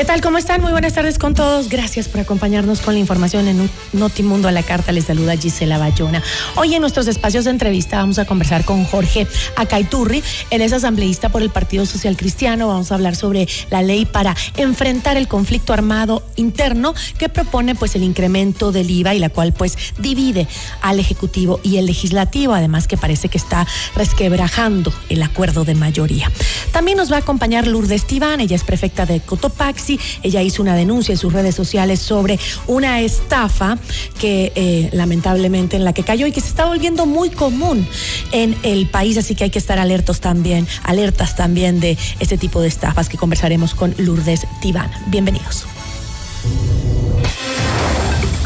[0.00, 0.22] ¿Qué tal?
[0.22, 0.62] ¿Cómo están?
[0.62, 1.68] Muy buenas tardes con todos.
[1.68, 4.92] Gracias por acompañarnos con la información en Notimundo a la carta.
[4.92, 6.22] Les saluda Gisela Bayona.
[6.56, 10.22] Hoy en nuestros espacios de entrevista vamos a conversar con Jorge Acaiturri.
[10.48, 12.68] Él es asambleísta por el Partido Social Cristiano.
[12.68, 17.94] Vamos a hablar sobre la ley para enfrentar el conflicto armado interno que propone pues
[17.94, 20.48] el incremento del IVA y la cual pues divide
[20.80, 22.54] al Ejecutivo y el Legislativo.
[22.54, 26.32] Además que parece que está resquebrajando el acuerdo de mayoría.
[26.72, 28.40] También nos va a acompañar Lourdes Tibán.
[28.40, 29.89] Ella es prefecta de Cotopaxi
[30.22, 33.78] ella hizo una denuncia en sus redes sociales sobre una estafa
[34.18, 37.86] que eh, lamentablemente en la que cayó y que se está volviendo muy común
[38.32, 42.60] en el país, así que hay que estar alertos también, alertas también de este tipo
[42.60, 44.90] de estafas que conversaremos con Lourdes Tibán.
[45.06, 45.64] Bienvenidos.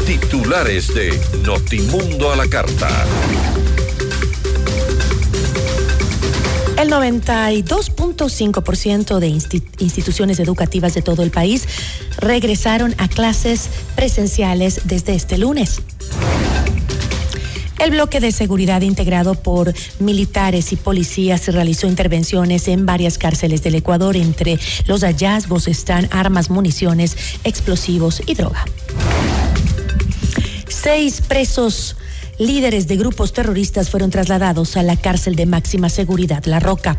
[0.05, 3.05] Titulares de Notimundo a la carta.
[6.85, 9.29] El 92.5% de
[9.79, 11.67] instituciones educativas de todo el país
[12.19, 15.81] regresaron a clases presenciales desde este lunes.
[17.79, 23.73] El bloque de seguridad integrado por militares y policías realizó intervenciones en varias cárceles del
[23.73, 24.15] Ecuador.
[24.15, 28.63] Entre los hallazgos están armas, municiones, explosivos y droga.
[30.67, 31.95] Seis presos
[32.39, 36.97] líderes de grupos terroristas fueron trasladados a la cárcel de máxima seguridad La Roca.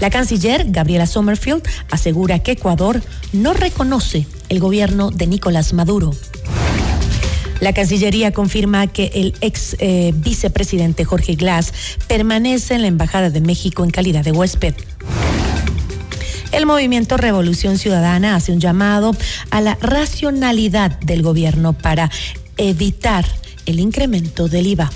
[0.00, 3.00] La canciller Gabriela Sommerfield asegura que Ecuador
[3.32, 6.12] no reconoce el gobierno de Nicolás Maduro.
[7.60, 11.72] La Cancillería confirma que el ex eh, vicepresidente Jorge Glass
[12.08, 14.74] permanece en la Embajada de México en calidad de huésped.
[16.50, 19.14] El movimiento Revolución Ciudadana hace un llamado
[19.50, 22.10] a la racionalidad del gobierno para
[22.56, 23.24] evitar
[23.66, 24.90] el incremento del IVA.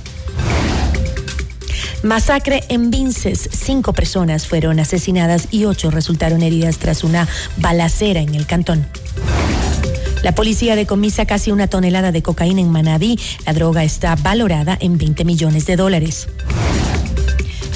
[2.03, 3.49] Masacre en Vinces.
[3.53, 8.87] Cinco personas fueron asesinadas y ocho resultaron heridas tras una balacera en el cantón.
[10.23, 13.19] La policía decomisa casi una tonelada de cocaína en Manabí.
[13.45, 16.29] La droga está valorada en 20 millones de dólares.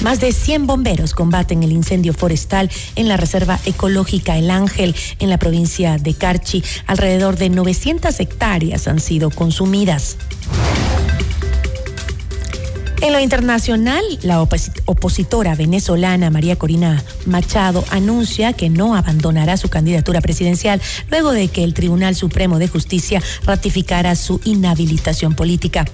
[0.01, 5.29] Más de 100 bomberos combaten el incendio forestal en la Reserva Ecológica El Ángel en
[5.29, 6.63] la provincia de Carchi.
[6.87, 10.17] Alrededor de 900 hectáreas han sido consumidas.
[13.01, 20.21] En lo internacional, la opositora venezolana María Corina Machado anuncia que no abandonará su candidatura
[20.21, 20.79] presidencial
[21.09, 25.85] luego de que el Tribunal Supremo de Justicia ratificara su inhabilitación política.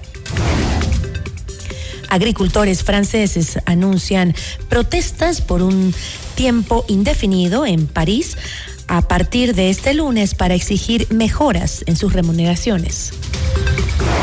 [2.10, 4.36] Agricultores franceses anuncian
[4.68, 5.94] protestas por un
[6.36, 8.38] tiempo indefinido en París
[8.88, 13.14] a partir de este lunes para exigir mejoras en sus remuneraciones.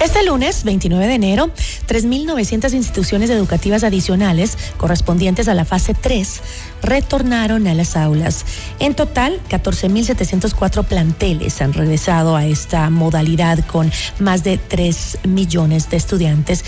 [0.00, 1.50] Este lunes, 29 de enero,
[1.88, 6.40] 3.900 instituciones educativas adicionales correspondientes a la fase 3
[6.82, 8.44] retornaron a las aulas.
[8.78, 13.90] En total, 14.704 planteles han regresado a esta modalidad con
[14.20, 16.64] más de 3 millones de estudiantes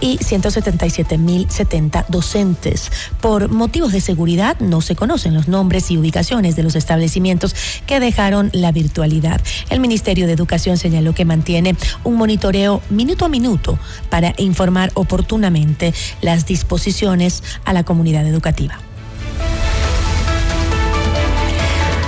[0.00, 2.90] y 177.070 docentes.
[3.20, 7.54] Por motivos de seguridad no se conocen los nombres y ubicaciones de los establecimientos
[7.86, 9.40] que dejaron la virtualidad.
[9.70, 13.78] El Ministerio de Educación señaló que mantiene un monitoreo minuto a minuto
[14.08, 18.78] para informar oportunamente las disposiciones a la comunidad educativa.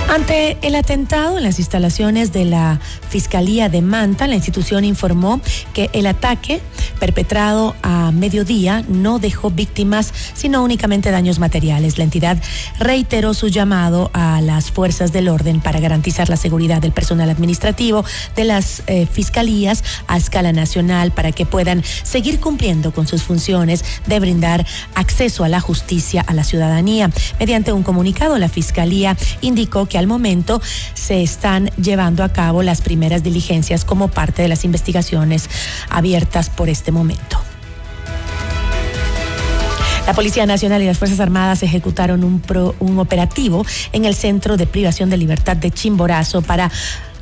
[0.07, 2.79] Ante el atentado en las instalaciones de la
[3.09, 5.41] Fiscalía de Manta, la institución informó
[5.73, 6.61] que el ataque
[6.99, 11.97] perpetrado a mediodía no dejó víctimas, sino únicamente daños materiales.
[11.97, 12.37] La entidad
[12.79, 18.05] reiteró su llamado a las fuerzas del orden para garantizar la seguridad del personal administrativo
[18.35, 23.83] de las eh, fiscalías a escala nacional para que puedan seguir cumpliendo con sus funciones
[24.05, 27.09] de brindar acceso a la justicia a la ciudadanía.
[27.39, 30.61] Mediante un comunicado, la Fiscalía indicó que al momento
[30.93, 35.49] se están llevando a cabo las primeras diligencias como parte de las investigaciones
[35.89, 37.39] abiertas por este momento.
[40.05, 42.43] La Policía Nacional y las Fuerzas Armadas ejecutaron un,
[42.79, 46.71] un operativo en el Centro de Privación de Libertad de Chimborazo para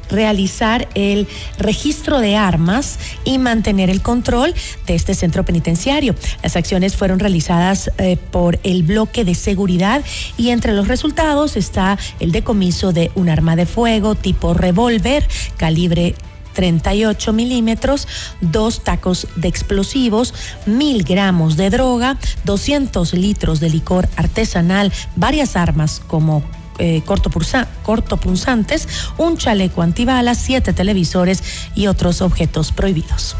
[0.09, 1.27] realizar el
[1.57, 4.53] registro de armas y mantener el control
[4.85, 6.15] de este centro penitenciario.
[6.41, 10.03] Las acciones fueron realizadas eh, por el bloque de seguridad
[10.38, 15.27] y entre los resultados está el decomiso de un arma de fuego tipo revólver
[15.57, 16.15] calibre
[16.53, 18.07] 38 milímetros,
[18.41, 20.33] dos tacos de explosivos,
[20.65, 26.44] mil gramos de droga, 200 litros de licor artesanal, varias armas como
[26.80, 28.88] eh, cortopunzantes,
[29.18, 31.44] un chaleco antibalas, siete televisores
[31.75, 33.36] y otros objetos prohibidos.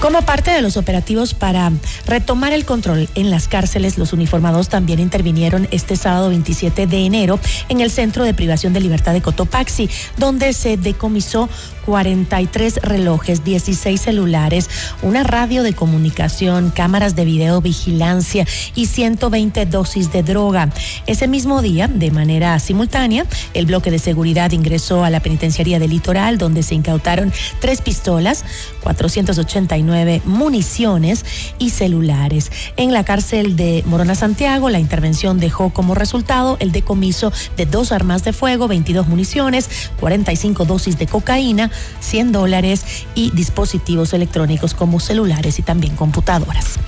[0.00, 1.70] Como parte de los operativos para
[2.06, 7.38] retomar el control en las cárceles, los uniformados también intervinieron este sábado 27 de enero
[7.68, 11.50] en el Centro de Privación de Libertad de Cotopaxi, donde se decomisó
[11.84, 14.70] 43 relojes, 16 celulares,
[15.02, 20.70] una radio de comunicación, cámaras de video vigilancia y 120 dosis de droga.
[21.06, 25.90] Ese mismo día, de manera simultánea, el bloque de seguridad ingresó a la penitenciaría del
[25.90, 28.44] litoral, donde se incautaron tres pistolas,
[28.82, 29.89] 489
[30.24, 31.24] municiones
[31.58, 32.50] y celulares.
[32.76, 37.92] En la cárcel de Morona Santiago, la intervención dejó como resultado el decomiso de dos
[37.92, 39.68] armas de fuego, 22 municiones,
[40.00, 41.70] 45 dosis de cocaína,
[42.00, 42.84] 100 dólares
[43.14, 46.78] y dispositivos electrónicos como celulares y también computadoras.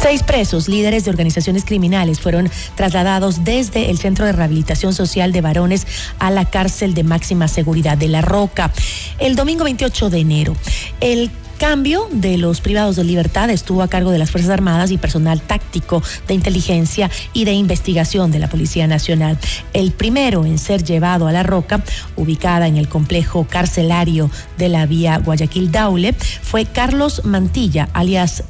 [0.00, 5.40] Seis presos, líderes de organizaciones criminales, fueron trasladados desde el Centro de Rehabilitación Social de
[5.40, 5.88] Varones
[6.20, 8.70] a la cárcel de máxima seguridad de La Roca
[9.18, 10.56] el domingo 28 de enero.
[11.00, 14.98] El cambio de los privados de libertad estuvo a cargo de las Fuerzas Armadas y
[14.98, 19.36] personal táctico de inteligencia y de investigación de la Policía Nacional.
[19.72, 21.82] El primero en ser llevado a la roca,
[22.14, 28.44] ubicada en el complejo carcelario de la vía Guayaquil-Daule, fue Carlos Mantilla, alias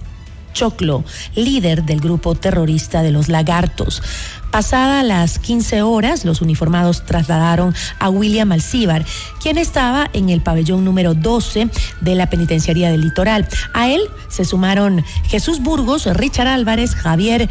[0.53, 1.05] Choclo,
[1.35, 4.03] líder del grupo terrorista de los Lagartos.
[4.51, 9.05] Pasada las 15 horas, los uniformados trasladaron a William Alcíbar,
[9.43, 11.69] quien estaba en el pabellón número 12
[12.01, 13.47] de la penitenciaría del litoral.
[13.75, 17.49] A él se sumaron Jesús Burgos, Richard Álvarez, Javier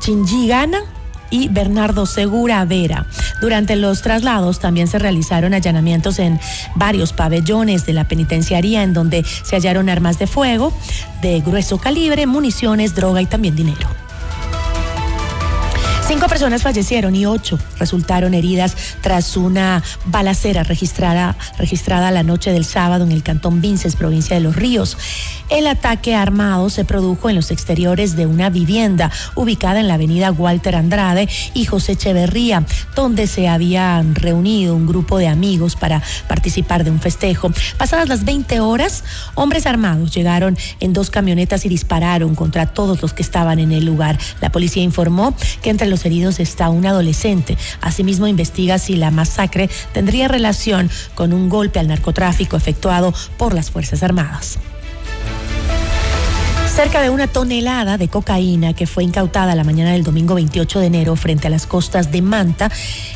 [0.00, 0.78] Chingigana
[1.32, 3.06] y Bernardo Segura Vera.
[3.40, 6.38] Durante los traslados también se realizaron allanamientos en
[6.76, 10.72] varios pabellones de la penitenciaría en donde se hallaron armas de fuego
[11.22, 13.88] de grueso calibre, municiones, droga y también dinero.
[16.06, 22.64] Cinco personas fallecieron y ocho resultaron heridas tras una balacera registrada, registrada la noche del
[22.64, 24.98] sábado en el cantón Vinces, provincia de Los Ríos.
[25.48, 30.32] El ataque armado se produjo en los exteriores de una vivienda ubicada en la avenida
[30.32, 32.64] Walter Andrade y José Echeverría,
[32.96, 37.50] donde se habían reunido un grupo de amigos para participar de un festejo.
[37.78, 39.04] Pasadas las 20 horas,
[39.34, 43.84] hombres armados llegaron en dos camionetas y dispararon contra todos los que estaban en el
[43.84, 44.18] lugar.
[44.40, 47.56] La policía informó que entre los heridos está un adolescente.
[47.80, 53.70] Asimismo, investiga si la masacre tendría relación con un golpe al narcotráfico efectuado por las
[53.70, 54.58] Fuerzas Armadas.
[56.74, 60.86] Cerca de una tonelada de cocaína que fue incautada la mañana del domingo 28 de
[60.86, 62.70] enero frente a las costas de Manta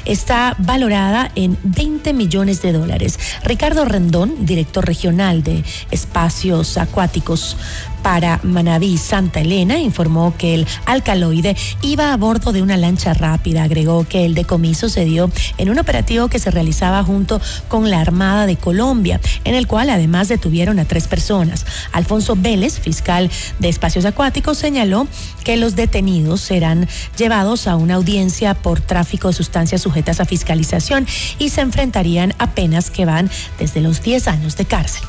[0.04, 3.18] está valorada en 20 millones de dólares.
[3.44, 7.56] Ricardo Rendón, director regional de espacios acuáticos
[8.06, 13.64] para Manaví Santa Elena informó que el alcaloide iba a bordo de una lancha rápida.
[13.64, 18.00] Agregó que el decomiso se dio en un operativo que se realizaba junto con la
[18.00, 21.66] Armada de Colombia, en el cual además detuvieron a tres personas.
[21.90, 25.08] Alfonso Vélez, fiscal de espacios acuáticos, señaló
[25.42, 26.86] que los detenidos serán
[27.18, 31.08] llevados a una audiencia por tráfico de sustancias sujetas a fiscalización
[31.40, 35.02] y se enfrentarían a penas que van desde los 10 años de cárcel.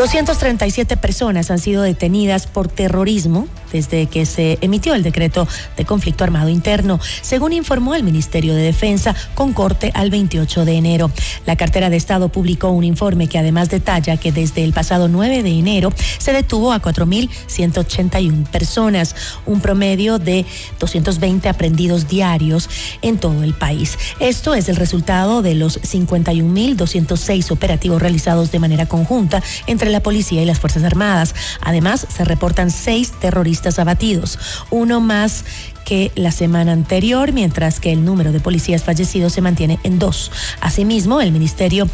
[0.00, 5.46] 237 personas han sido detenidas por terrorismo desde que se emitió el decreto
[5.76, 10.74] de conflicto armado interno, según informó el Ministerio de Defensa con corte al 28 de
[10.74, 11.10] enero.
[11.46, 15.42] La cartera de Estado publicó un informe que además detalla que desde el pasado 9
[15.42, 19.14] de enero se detuvo a 4.181 personas,
[19.46, 20.44] un promedio de
[20.78, 22.68] 220 aprendidos diarios
[23.02, 23.98] en todo el país.
[24.18, 30.42] Esto es el resultado de los 51.206 operativos realizados de manera conjunta entre la policía
[30.42, 31.34] y las Fuerzas Armadas.
[31.60, 34.38] Además, se reportan seis terroristas abatidos,
[34.70, 35.44] uno más
[35.84, 40.30] que la semana anterior, mientras que el número de policías fallecidos se mantiene en dos.
[40.60, 41.88] Asimismo, el ministerio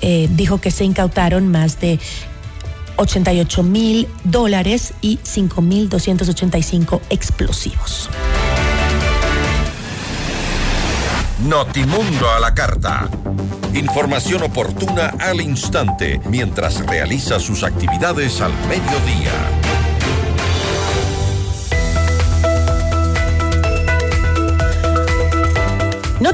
[0.00, 1.98] eh, dijo que se incautaron más de
[2.96, 8.10] 88 mil dólares y 5 mil 285 explosivos.
[11.46, 13.08] Notimundo a la carta.
[13.72, 19.87] Información oportuna al instante mientras realiza sus actividades al mediodía.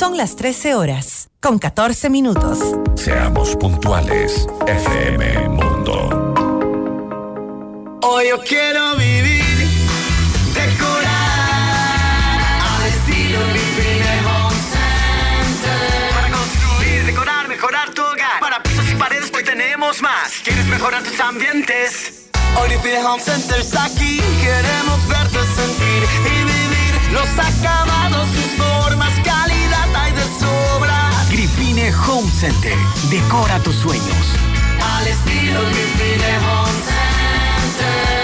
[0.00, 2.58] Son las 13 horas, con 14 minutos.
[2.94, 6.32] Seamos puntuales, FM Mundo.
[8.00, 9.40] Hoy yo quiero vivir
[19.44, 20.32] tenemos más.
[20.42, 22.30] ¿Quieres mejorar tus ambientes?
[22.56, 22.70] Hoy
[23.04, 24.18] Home Center está aquí.
[24.40, 28.28] Queremos verte sentir y vivir los acabados,
[31.92, 32.76] Home Center.
[33.10, 34.26] Decora tus sueños.
[34.82, 36.80] Al estilo Mi Fine Home
[37.76, 38.20] Center.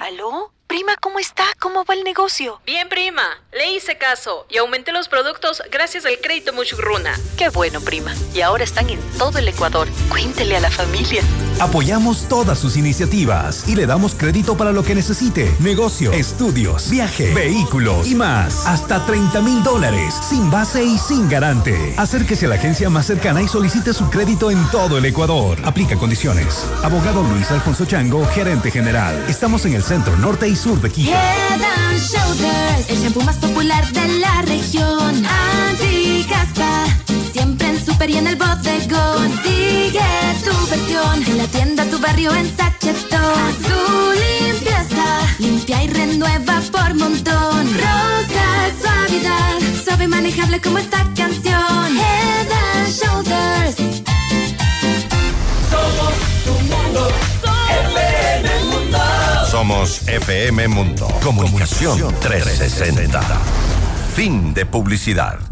[0.00, 0.52] ¿Aló?
[0.66, 1.44] Prima, ¿cómo está?
[1.60, 2.60] ¿Cómo va el negocio?
[2.64, 3.22] Bien, prima.
[3.52, 7.18] Le hice caso y aumenté los productos gracias al crédito Muchugruna.
[7.36, 8.14] Qué bueno, prima.
[8.34, 9.88] Y ahora están en todo el Ecuador.
[10.08, 11.22] Cuéntele a la familia.
[11.60, 15.54] Apoyamos todas sus iniciativas y le damos crédito para lo que necesite.
[15.60, 18.66] Negocio, estudios, viaje, vehículos y más.
[18.66, 21.94] Hasta 30 mil dólares, sin base y sin garante.
[21.96, 25.58] Acérquese a la agencia más cercana y solicite su crédito en todo el Ecuador.
[25.64, 26.66] Aplica condiciones.
[26.82, 29.24] Abogado Luis Alfonso Chango, gerente general.
[29.28, 31.12] Estamos en el centro norte y sur de Quito.
[31.12, 31.60] Head
[31.98, 35.24] Shoulders, el shampoo más popular de la región.
[38.02, 39.30] Super y en el bodegón.
[39.32, 40.00] Consigue
[40.44, 43.52] tu versión en la tienda, tu barrio, en Sachetón.
[43.62, 45.04] Su limpieza,
[45.38, 47.66] limpia y renueva por montón.
[47.74, 48.46] Rosa,
[48.80, 51.96] suavidad, suave y manejable como esta canción.
[51.96, 53.76] Head and Shoulders.
[55.70, 57.08] Somos tu mundo.
[57.86, 58.98] FM Mundo.
[59.50, 61.08] Somos FM Mundo.
[61.22, 63.20] Comunicación 360.
[64.14, 65.51] Fin de publicidad.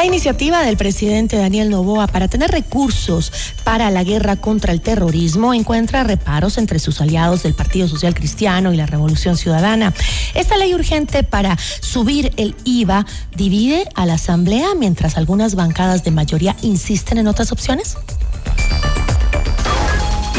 [0.00, 3.30] La iniciativa del presidente Daniel Novoa para tener recursos
[3.64, 8.72] para la guerra contra el terrorismo encuentra reparos entre sus aliados del Partido Social Cristiano
[8.72, 9.92] y la Revolución Ciudadana.
[10.32, 13.04] Esta ley urgente para subir el IVA
[13.36, 17.98] divide a la Asamblea mientras algunas bancadas de mayoría insisten en otras opciones.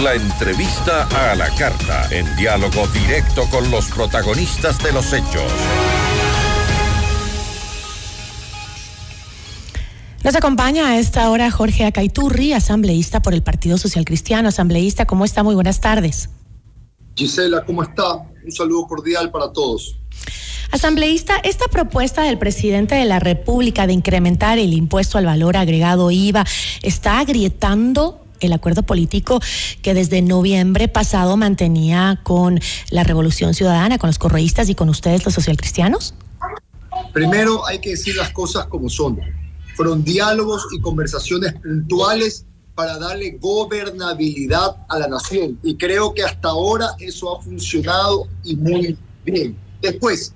[0.02, 5.52] La entrevista a la carta, en diálogo directo con los protagonistas de los hechos.
[10.24, 14.50] Nos acompaña a esta hora Jorge Acaiturri, asambleísta por el Partido Social Cristiano.
[14.50, 15.42] Asambleísta, ¿cómo está?
[15.42, 16.30] Muy buenas tardes.
[17.16, 18.18] Gisela, ¿cómo está?
[18.46, 20.00] Un saludo cordial para todos.
[20.70, 26.12] Asambleísta, esta propuesta del presidente de la República de incrementar el impuesto al valor agregado
[26.12, 26.46] IVA
[26.84, 29.40] está agrietando el acuerdo político
[29.82, 32.60] que desde noviembre pasado mantenía con
[32.92, 36.14] la Revolución Ciudadana, con los correístas y con ustedes, los socialcristianos?
[37.12, 39.20] Primero hay que decir las cosas como son.
[39.76, 45.60] Fueron diálogos y conversaciones puntuales para darle gobernabilidad a la nación.
[45.64, 49.58] Y creo que hasta ahora eso ha funcionado y muy bien.
[49.82, 50.34] Después,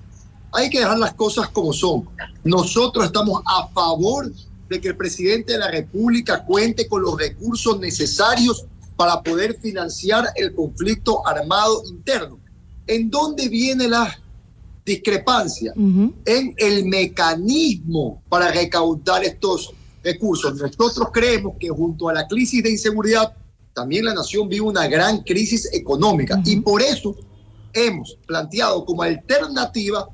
[0.52, 2.08] hay que dejar las cosas como son.
[2.44, 4.32] Nosotros estamos a favor
[4.70, 10.26] de que el presidente de la República cuente con los recursos necesarios para poder financiar
[10.36, 12.40] el conflicto armado interno.
[12.88, 14.18] ¿En dónde viene la
[14.86, 15.74] discrepancia?
[15.76, 20.56] En el mecanismo para recaudar estos recursos.
[20.56, 23.34] Nosotros creemos que junto a la crisis de inseguridad,
[23.74, 27.16] también la nación vive una gran crisis económica y por eso
[27.74, 30.08] hemos planteado como alternativa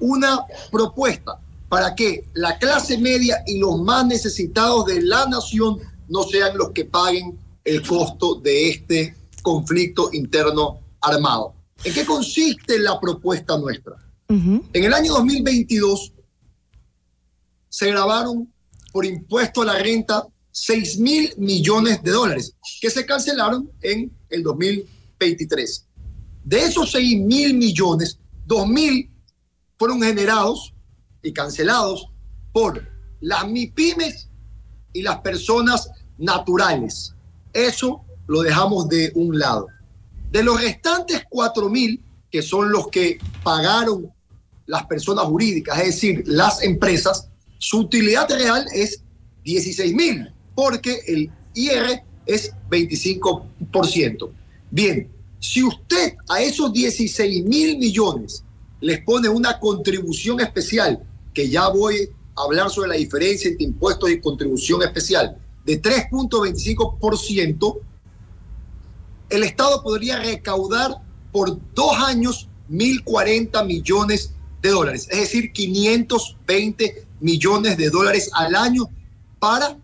[0.00, 0.40] una
[0.72, 6.56] propuesta para que la clase media y los más necesitados de la nación no sean
[6.56, 11.54] los que paguen el costo de este conflicto interno armado.
[11.84, 13.96] ¿En qué consiste la propuesta nuestra?
[14.28, 16.12] En el año 2022
[17.68, 18.52] se grabaron
[18.92, 24.42] por impuesto a la renta 6 mil millones de dólares que se cancelaron en el
[24.42, 25.86] 2023.
[26.44, 29.10] De esos 6 mil millones, 2 mil
[29.76, 30.72] fueron generados
[31.22, 32.08] y cancelados
[32.52, 32.86] por
[33.20, 34.28] las MIPIMES
[34.92, 37.14] y las personas naturales.
[37.52, 39.66] Eso lo dejamos de un lado.
[40.30, 44.13] De los restantes 4 mil, que son los que pagaron
[44.66, 49.02] las personas jurídicas, es decir, las empresas, su utilidad real es
[49.44, 54.30] 16 mil, porque el IR es 25%.
[54.70, 58.44] Bien, si usted a esos 16 mil millones
[58.80, 64.10] les pone una contribución especial, que ya voy a hablar sobre la diferencia entre impuestos
[64.10, 67.78] y contribución especial, de 3.25%,
[69.30, 74.33] el Estado podría recaudar por dos años 1.040 millones
[74.64, 78.88] de dólares, es decir, 520 millones de dólares al año
[79.38, 79.76] para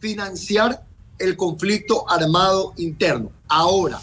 [0.00, 0.84] financiar
[1.20, 3.30] el conflicto armado interno.
[3.46, 4.00] Ahora,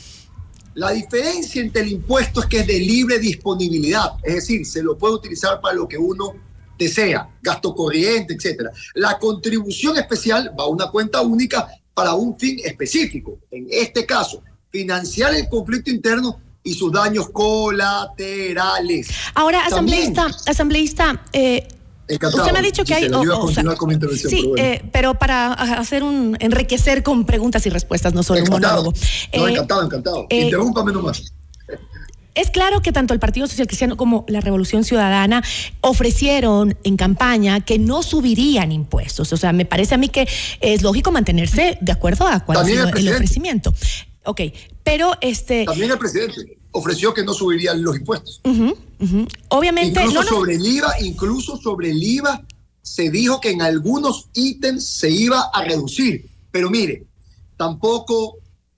[0.74, 4.98] la diferencia entre el impuesto es que es de libre disponibilidad, es decir, se lo
[4.98, 6.34] puede utilizar para lo que uno
[6.80, 8.70] desea, gasto corriente, etc.
[8.94, 13.38] La contribución especial va a una cuenta única para un fin específico.
[13.52, 19.08] En este caso, financiar el conflicto interno y sus daños colaterales.
[19.36, 21.66] Ahora, asambleísta, asambleísta, eh,
[22.08, 23.10] Usted me ha dicho que hay.
[24.16, 24.52] sí,
[24.92, 26.38] pero para hacer un.
[26.40, 28.94] enriquecer con preguntas y respuestas, no solo un monólogo.
[29.36, 30.28] No, encantado, encantado.
[30.30, 31.24] Eh, Interrúmpame nomás.
[32.36, 35.42] Es claro que tanto el Partido Social Cristiano como la Revolución Ciudadana
[35.82, 39.32] ofrecieron en campaña que no subirían impuestos.
[39.34, 40.28] O sea, me parece a mí que
[40.60, 43.74] es lógico mantenerse de acuerdo a cuál es el, ofrecimiento.
[44.26, 44.42] Ok,
[44.86, 45.66] pero este.
[45.66, 48.40] También el presidente ofreció que no subirían los impuestos.
[49.50, 50.00] Obviamente.
[50.00, 52.46] Incluso sobre el IVA, incluso sobre el IVA
[52.84, 56.30] se dijo que en algunos ítems se iba a reducir.
[56.52, 57.04] Pero mire,
[57.58, 58.38] tampoco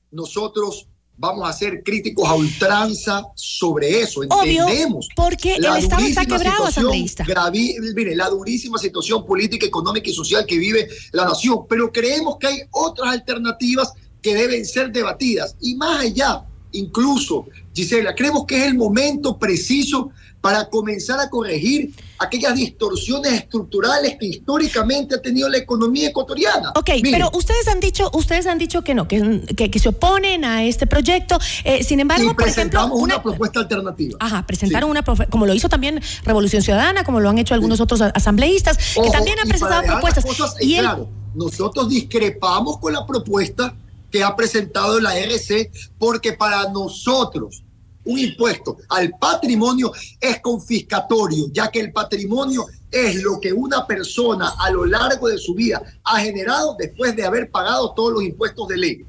[0.10, 4.24] nosotros vamos a ser críticos a ultranza sobre eso.
[4.24, 5.10] Entendemos.
[5.13, 7.26] porque el Estado está quebrado, asambleísta.
[7.52, 11.65] mire, la durísima situación política, económica y social que vive la nación.
[11.67, 13.91] Pero creemos que hay otras alternativas
[14.28, 15.56] que deben ser debatidas.
[15.62, 20.10] Y más allá, incluso, Gisela, creemos que es el momento preciso
[20.42, 26.72] para comenzar a corregir aquellas distorsiones estructurales que históricamente ha tenido la economía ecuatoriana.
[26.76, 30.66] Ok, pero ustedes han dicho, ustedes han dicho que no, que, que, se oponen a
[30.66, 31.40] este proyecto.
[31.63, 34.18] Eh, sin embargo, por ejemplo, una, propuesta alternativa.
[34.20, 38.02] Ajá, presentaron una como lo hizo también Revolución Ciudadana, como lo han hecho algunos otros
[38.02, 40.26] asambleístas, que también han presentado propuestas.
[40.60, 43.74] y claro, nosotros discrepamos con la propuesta
[44.12, 47.63] que ha presentado la RC, porque para nosotros
[48.08, 54.54] un impuesto al patrimonio es confiscatorio, ya que el patrimonio es lo que una persona
[54.58, 58.67] a lo largo de su vida ha generado después de haber pagado todos los impuestos
[58.70, 59.06] de ley.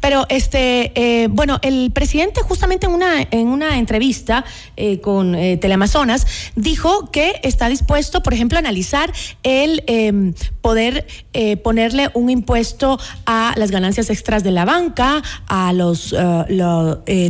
[0.00, 4.44] Pero este, eh, bueno, el presidente justamente en una, en una entrevista
[4.76, 6.26] eh, con eh, Teleamazonas
[6.56, 11.06] dijo que está dispuesto, por ejemplo, a analizar el poder
[11.62, 16.14] ponerle un impuesto a las ganancias extras de la banca, a los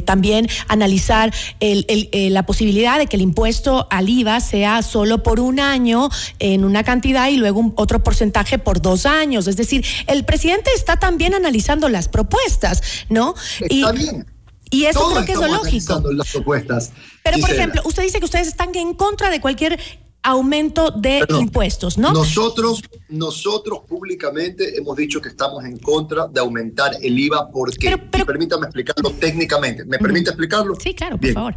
[0.04, 6.08] también analizar la posibilidad de que el impuesto al IVA sea solo por un año
[6.38, 9.46] en una cantidad y luego otro porcentaje por dos años.
[9.46, 13.34] Es decir, el presidente está también analizando las propuestas propuestas, ¿no?
[13.60, 14.26] Está bien.
[14.70, 16.02] Y eso creo que es lo lógico.
[16.12, 16.92] Las propuestas.
[17.24, 19.78] Pero, por ejemplo, usted dice que ustedes están en contra de cualquier
[20.22, 22.12] aumento de impuestos, ¿no?
[22.12, 28.26] Nosotros, nosotros públicamente hemos dicho que estamos en contra de aumentar el IVA porque, pero,
[28.26, 29.84] permítame explicarlo técnicamente.
[29.84, 30.74] ¿Me permite explicarlo?
[30.78, 31.54] Sí, claro, por favor.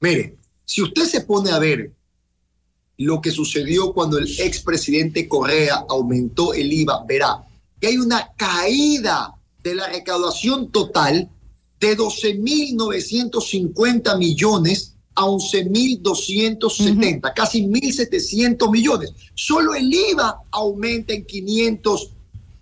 [0.00, 1.92] Mire, si usted se pone a ver
[2.98, 7.44] lo que sucedió cuando el expresidente Correa aumentó el IVA, verá
[7.80, 11.28] que hay una caída de la recaudación total
[11.80, 19.12] de 12.950 millones a 11.270, casi 1.700 millones.
[19.34, 22.12] Solo el IVA aumenta en 500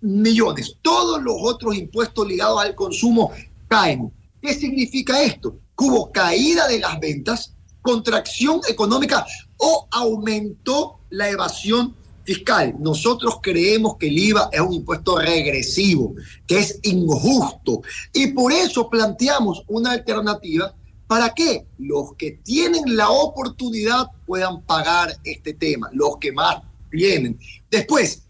[0.01, 0.75] millones.
[0.81, 3.31] Todos los otros impuestos ligados al consumo
[3.67, 4.11] caen.
[4.41, 5.57] ¿Qué significa esto?
[5.77, 9.25] Que hubo caída de las ventas, contracción económica
[9.57, 11.95] o aumentó la evasión
[12.27, 12.75] fiscal.
[12.77, 16.13] Nosotros creemos que el IVA es un impuesto regresivo,
[16.45, 17.81] que es injusto.
[18.13, 20.75] Y por eso planteamos una alternativa
[21.07, 26.57] para que los que tienen la oportunidad puedan pagar este tema, los que más
[26.91, 27.39] tienen.
[27.71, 28.23] Después,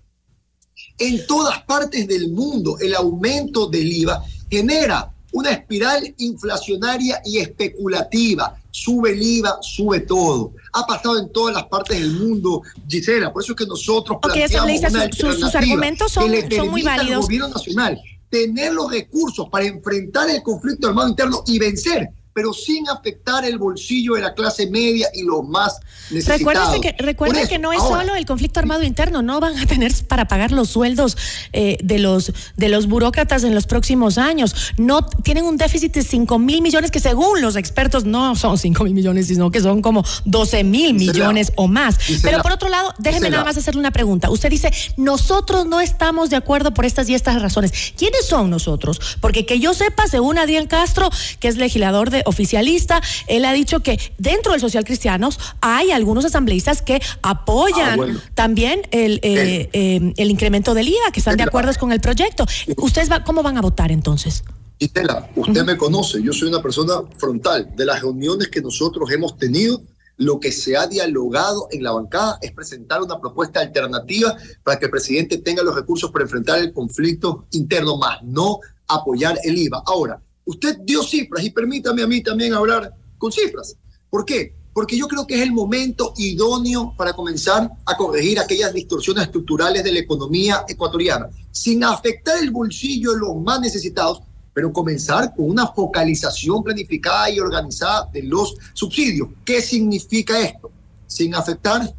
[1.00, 8.62] en todas partes del mundo el aumento del IVA genera una espiral inflacionaria y especulativa.
[8.78, 10.54] Sube el IVA, sube todo.
[10.74, 13.34] Ha pasado en todas las partes del mundo, Gisela.
[13.34, 17.18] Por eso es que nosotros planteamos una sus, argumentos son, son muy válidos.
[17.18, 22.54] Al gobierno nacional tener los recursos para enfrentar el conflicto armado interno y vencer pero
[22.54, 25.80] sin afectar el bolsillo de la clase media y los más
[26.12, 26.80] necesitados.
[26.80, 30.28] que, recuerde que no es solo el conflicto armado interno, no van a tener para
[30.28, 31.18] pagar los sueldos
[31.52, 34.74] eh, de, los, de los burócratas en los próximos años.
[34.78, 38.84] No tienen un déficit de 5 mil millones que según los expertos no son 5
[38.84, 41.98] mil millones, sino que son como 12 mil millones o más.
[42.22, 44.30] Pero por otro lado, déjeme nada más hacerle una pregunta.
[44.30, 47.94] Usted dice, nosotros no estamos de acuerdo por estas y estas razones.
[47.98, 49.18] ¿Quiénes son nosotros?
[49.22, 53.82] Porque que yo sepa, según Adrián Castro, que es legislador de oficialista, él ha dicho
[53.82, 60.14] que dentro del social cristianos hay algunos asambleístas que apoyan ah, también el, eh, eh,
[60.16, 62.46] el incremento del IVA, que están de acuerdo con el proyecto.
[62.78, 64.44] ¿Ustedes va, cómo van a votar entonces?
[64.80, 67.72] Estela, usted me conoce, yo soy una persona frontal.
[67.76, 69.82] De las reuniones que nosotros hemos tenido,
[70.18, 74.86] lo que se ha dialogado en la bancada es presentar una propuesta alternativa para que
[74.86, 79.84] el presidente tenga los recursos para enfrentar el conflicto interno, más no apoyar el IVA.
[79.86, 83.76] Ahora, usted dio cifras y permítame a mí también hablar con cifras.
[84.10, 84.58] ¿Por qué?
[84.78, 89.84] porque yo creo que es el momento idóneo para comenzar a corregir aquellas distorsiones estructurales
[89.84, 94.22] de la economía ecuatoriana, sin afectar el bolsillo de los más necesitados,
[94.54, 99.30] pero comenzar con una focalización planificada y organizada de los subsidios.
[99.44, 100.70] ¿Qué significa esto?
[101.08, 101.92] Sin afectar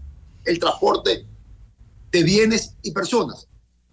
[0.44, 1.26] el transporte
[2.12, 3.48] de bienes y personas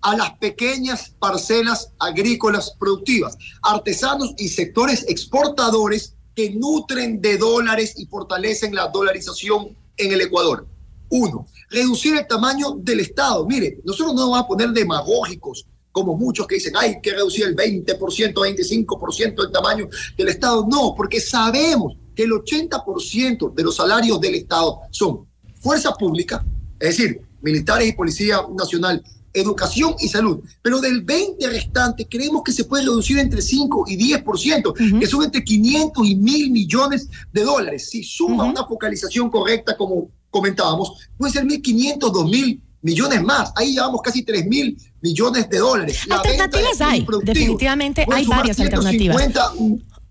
[0.06, 8.06] a las pequeñas parcelas agrícolas productivas, artesanos y sectores exportadores que nutren de dólares y
[8.06, 10.68] fortalecen la dolarización en el Ecuador.
[11.10, 13.48] Uno, reducir el tamaño del Estado.
[13.48, 17.46] Mire, nosotros no nos vamos a poner demagógicos como muchos que dicen, hay que reducir
[17.46, 20.68] el 20%, 25% del tamaño del Estado.
[20.70, 25.26] No, porque sabemos que el 80% de los salarios del Estado son
[25.60, 26.46] fuerza pública,
[26.80, 29.02] es decir, militares y policía nacional,
[29.40, 30.40] educación y salud.
[30.62, 35.24] Pero del 20 restante creemos que se puede reducir entre 5 y 10%, que son
[35.24, 37.90] entre 500 y 1000 millones de dólares.
[37.90, 43.52] Si suma una focalización correcta, como comentábamos, puede ser 1.500, 2.000 millones más.
[43.56, 46.06] Ahí llevamos casi 3 mil millones de dólares.
[46.10, 49.18] alternativas hay, definitivamente hay varias alternativas.
[49.18, 49.54] 50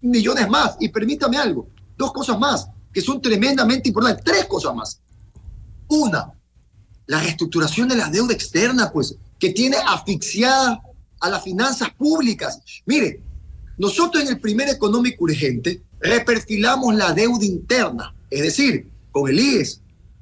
[0.00, 0.76] millones más.
[0.80, 5.00] Y permítame algo, dos cosas más que son tremendamente importantes, tres cosas más.
[5.88, 6.32] Una,
[7.06, 10.80] la reestructuración de la deuda externa, pues, que tiene asfixiada
[11.20, 12.60] a las finanzas públicas.
[12.86, 13.20] Mire,
[13.78, 19.80] nosotros en el primer económico urgente reperfilamos la deuda interna, es decir, con el IES,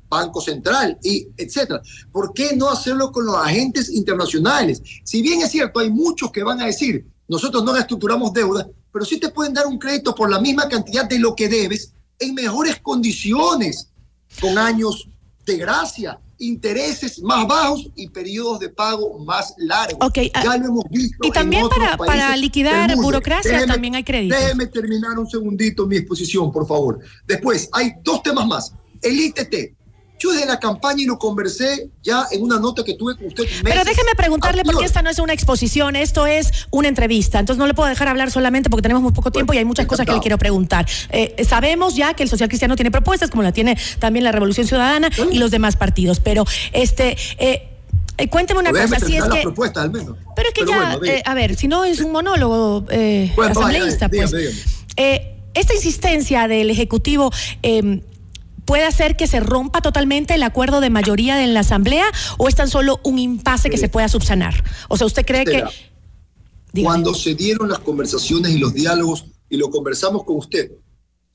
[0.09, 1.81] Banco Central y etcétera.
[2.13, 4.83] ¿Por qué no hacerlo con los agentes internacionales?
[5.05, 9.07] Si bien es cierto, hay muchos que van a decir, nosotros no reestructuramos deuda, pero
[9.07, 12.35] sí te pueden dar un crédito por la misma cantidad de lo que debes en
[12.35, 13.89] mejores condiciones,
[14.41, 15.09] con años
[15.47, 19.99] de gracia, intereses más bajos y periodos de pago más largos.
[20.09, 21.27] Okay, ya ah, lo hemos visto.
[21.27, 24.35] Y también para, para liquidar burocracia también hay crédito.
[24.35, 27.01] Déjeme terminar un segundito mi exposición, por favor.
[27.27, 28.75] Después, hay dos temas más.
[29.01, 29.75] El ITT,
[30.23, 33.45] yo desde la campaña y lo conversé ya en una nota que tuve con usted.
[33.65, 37.41] Pero déjeme preguntarle, porque esta no es una exposición, esto es una entrevista.
[37.41, 39.87] Entonces no le puedo dejar hablar solamente porque tenemos muy poco tiempo y hay muchas
[39.87, 40.87] cosas que le quiero preguntar.
[41.11, 44.67] Eh, sabemos ya que el social cristiano tiene propuestas, como la tiene también la Revolución
[44.67, 46.21] Ciudadana y los demás partidos.
[46.21, 47.17] Pero este.
[47.39, 47.69] Eh,
[48.19, 49.43] eh cuénteme una cosa, si es que.
[49.43, 50.17] Propuesta, al menos.
[50.37, 52.87] Pero es que ya, a ver, si no es un monólogo
[53.43, 54.33] asambleísta, pues.
[55.55, 57.33] esta insistencia del Ejecutivo
[58.65, 62.07] puede hacer que se rompa totalmente el acuerdo de mayoría en la Asamblea
[62.39, 64.65] o es tan solo un impasse que se pueda subsanar?
[64.89, 65.65] O sea, ¿usted cree que...
[66.83, 70.73] Cuando se dieron las conversaciones y los diálogos, y lo conversamos con usted,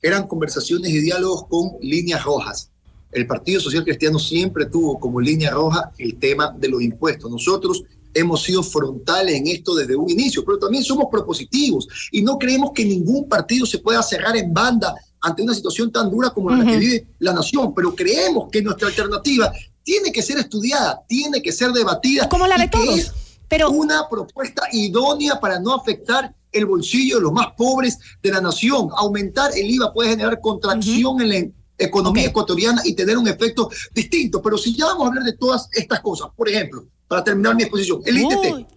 [0.02, 2.72] eran conversaciones y diálogos con líneas rojas.
[3.12, 7.30] El Partido Social Cristiano siempre tuvo como línea roja el tema de los impuestos.
[7.30, 12.38] Nosotros hemos sido frontales en esto desde un inicio, pero también somos propositivos y no
[12.38, 16.50] creemos que ningún partido se pueda cerrar en banda ante una situación tan dura como
[16.50, 19.52] la que vive la nación, pero creemos que nuestra alternativa
[19.84, 22.28] tiene que ser estudiada, tiene que ser debatida.
[22.30, 22.98] Como la de todos.
[22.98, 23.14] Es
[23.48, 28.42] pero una propuesta idónea para no afectar el bolsillo de los más pobres de la
[28.42, 28.90] nación.
[28.96, 34.42] Aumentar el IVA puede generar contracción en la economía ecuatoriana y tener un efecto distinto.
[34.42, 37.64] Pero si ya vamos a hablar de todas estas cosas, por ejemplo, para terminar mi
[37.64, 38.68] exposición, el ITT.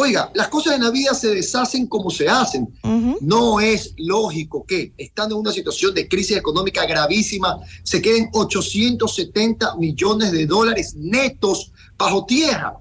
[0.00, 2.72] Oiga, las cosas en la vida se deshacen como se hacen.
[3.20, 9.74] No es lógico que, estando en una situación de crisis económica gravísima, se queden 870
[9.74, 12.74] millones de dólares netos bajo tierra.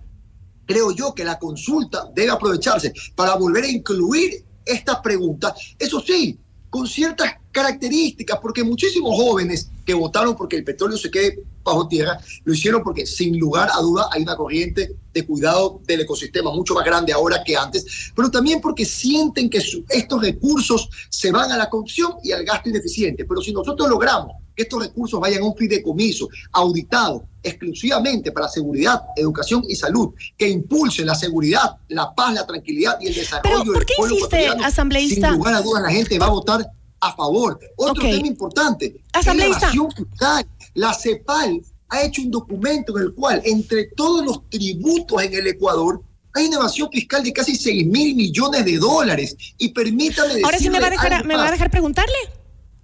[0.67, 5.55] Creo yo que la consulta debe aprovecharse para volver a incluir esta pregunta.
[5.79, 6.37] Eso sí,
[6.69, 12.19] con ciertas características, porque muchísimos jóvenes que votaron porque el petróleo se quede bajo tierra,
[12.43, 16.73] lo hicieron porque sin lugar a duda hay una corriente de cuidado del ecosistema mucho
[16.73, 21.57] más grande ahora que antes, pero también porque sienten que estos recursos se van a
[21.57, 23.25] la corrupción y al gasto ineficiente.
[23.25, 29.01] Pero si nosotros logramos que estos recursos vayan a un fideicomiso auditado exclusivamente para seguridad,
[29.15, 33.73] educación y salud, que impulse la seguridad, la paz, la tranquilidad y el desarrollo ¿Pero
[33.73, 35.29] ¿por qué insiste, asambleísta?
[35.29, 37.59] Sin lugar a dudas la gente va a votar a favor.
[37.75, 39.71] Otro tema importante, asambleísta.
[40.19, 40.45] La
[40.93, 46.01] CEPAL ha hecho un documento en el cual, entre todos los tributos en el Ecuador,
[46.33, 49.35] hay una evasión fiscal de casi 6 mil millones de dólares.
[49.57, 52.15] Y permítame Ahora sí me va a dejar, ¿me va a dejar preguntarle.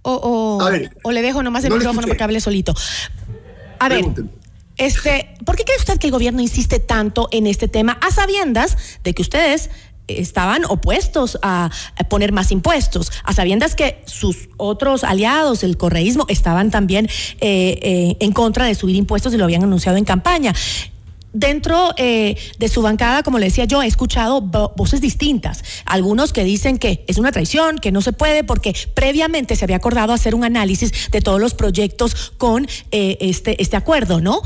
[0.02, 0.58] O,
[1.02, 2.74] o, le dejo nomás el micrófono porque hable solito.
[3.78, 4.04] A ver.
[4.76, 8.76] Este, ¿por qué cree usted que el gobierno insiste tanto en este tema a sabiendas
[9.04, 9.70] de que ustedes
[10.08, 11.70] estaban opuestos a,
[12.08, 17.06] poner más impuestos, a sabiendas que sus otros aliados, el correísmo, estaban también
[17.40, 20.54] eh, eh, en contra de subir impuestos y lo habían anunciado en campaña.
[21.36, 25.64] dentro eh, de su bancada, como le decía yo, he escuchado voces distintas.
[25.84, 29.76] Algunos que dicen que es una traición, que no se puede, porque previamente se había
[29.76, 34.42] acordado hacer un análisis de todos los proyectos con este, este acuerdo, ¿no?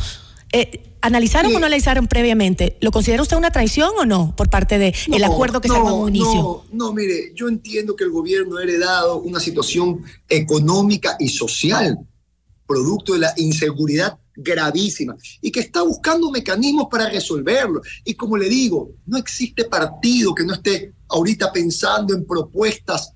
[0.53, 2.77] Eh, ¿Analizaron o no analizaron previamente?
[2.81, 5.91] ¿Lo considera usted una traición o no por parte del el acuerdo que se haga
[5.91, 6.35] en un inicio?
[6.35, 11.99] No, no, mire, yo entiendo que el gobierno ha heredado una situación económica y social
[12.67, 17.81] producto de la inseguridad gravísima y que está buscando mecanismos para resolverlo.
[18.05, 23.13] Y como le digo, no existe partido que no esté ahorita pensando en propuestas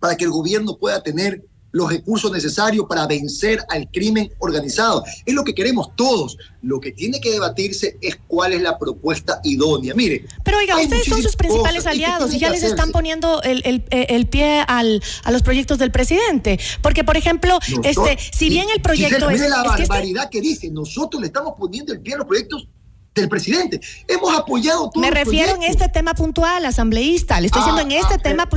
[0.00, 5.04] para que el gobierno pueda tener los recursos necesarios para vencer al crimen organizado.
[5.26, 6.36] Es lo que queremos todos.
[6.60, 9.94] Lo que tiene que debatirse es cuál es la propuesta idónea.
[9.94, 10.26] Mire.
[10.44, 14.64] Pero oiga, ustedes son sus principales aliados y ya les están poniendo el, el, pie
[14.68, 16.60] al, a los proyectos del presidente.
[16.82, 19.40] Porque, por ejemplo, este, si bien el proyecto es.
[19.40, 20.70] la este barbaridad que, dice.
[20.70, 22.68] Nosotros le estamos poniendo el pie a los proyectos
[23.14, 23.80] del presidente.
[24.08, 25.00] Hemos apoyado todo.
[25.00, 27.40] Me refiero en este tema puntual, asambleísta.
[27.40, 28.48] Le estoy diciendo en este tema.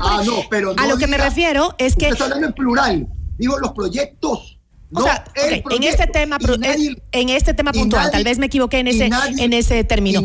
[0.00, 2.08] ah, no, pero a lo que me refiero es que.
[2.08, 3.08] Está hablando en plural.
[3.38, 4.55] Digo, los proyectos
[4.92, 6.38] o sea, en este tema,
[7.12, 10.22] en este tema puntual, tal vez me equivoqué en ese, en ese término.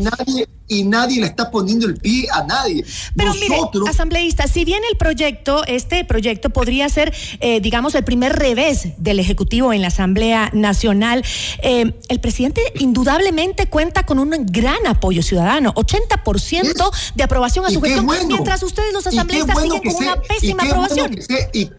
[0.68, 2.86] Y nadie, le está poniendo el pie a nadie.
[3.16, 3.58] Pero mire,
[3.90, 9.20] asambleísta, si bien el proyecto, este proyecto podría ser, eh, digamos, el primer revés del
[9.20, 11.26] Ejecutivo en la Asamblea Nacional,
[11.62, 17.82] eh, el presidente indudablemente cuenta con un gran apoyo ciudadano, 80% de aprobación a su
[17.82, 21.20] gestión, mientras ustedes los asambleístas siguen con una pésima aprobación.
[21.52, 21.70] Y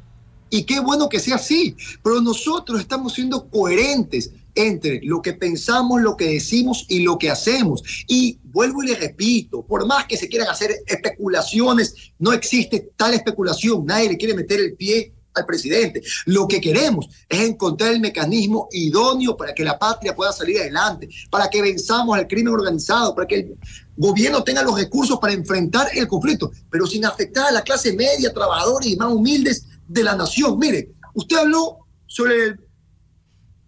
[0.65, 6.17] qué bueno que sea así, pero nosotros estamos siendo coherentes entre lo que pensamos, lo
[6.17, 7.83] que decimos y lo que hacemos.
[8.07, 13.15] Y vuelvo y le repito, por más que se quieran hacer especulaciones, no existe tal
[13.15, 16.03] especulación, nadie le quiere meter el pie al presidente.
[16.27, 21.09] Lo que queremos es encontrar el mecanismo idóneo para que la patria pueda salir adelante,
[21.31, 23.55] para que venzamos al crimen organizado, para que el
[23.97, 28.33] gobierno tenga los recursos para enfrentar el conflicto, pero sin afectar a la clase media,
[28.33, 30.59] trabajadores y más humildes de la nación.
[30.59, 32.61] Mire, usted habló sobre el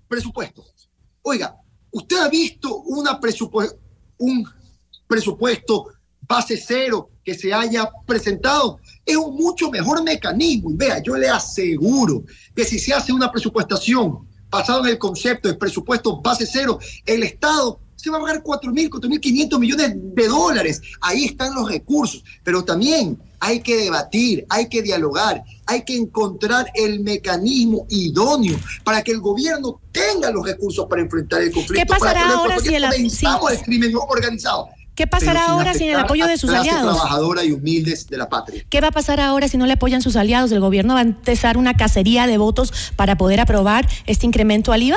[0.09, 0.65] presupuesto.
[1.23, 1.57] Oiga,
[1.91, 3.19] ¿usted ha visto una
[4.19, 4.49] un
[5.07, 5.87] presupuesto
[6.27, 8.79] base cero que se haya presentado?
[9.05, 10.71] Es un mucho mejor mecanismo.
[10.71, 15.49] Y vea, yo le aseguro que si se hace una presupuestación basada en el concepto
[15.49, 20.81] de presupuesto base cero, el Estado se va a pagar 4.000, 4.500 millones de dólares.
[21.01, 22.23] Ahí están los recursos.
[22.43, 29.03] Pero también hay que debatir, hay que dialogar, hay que encontrar el mecanismo idóneo para
[29.03, 31.75] que el gobierno tenga los recursos para enfrentar el conflicto.
[31.75, 34.69] ¿Qué pasará ahora si el, el crimen organizado?
[34.95, 36.97] ¿Qué pasará ahora sin el apoyo de sus aliados?
[36.97, 38.65] trabajadora y humildes de la patria.
[38.71, 40.51] ¿Qué va a pasar ahora si no le apoyan sus aliados?
[40.51, 44.85] ¿El gobierno va a empezar una cacería de votos para poder aprobar este incremento al
[44.85, 44.97] IVA?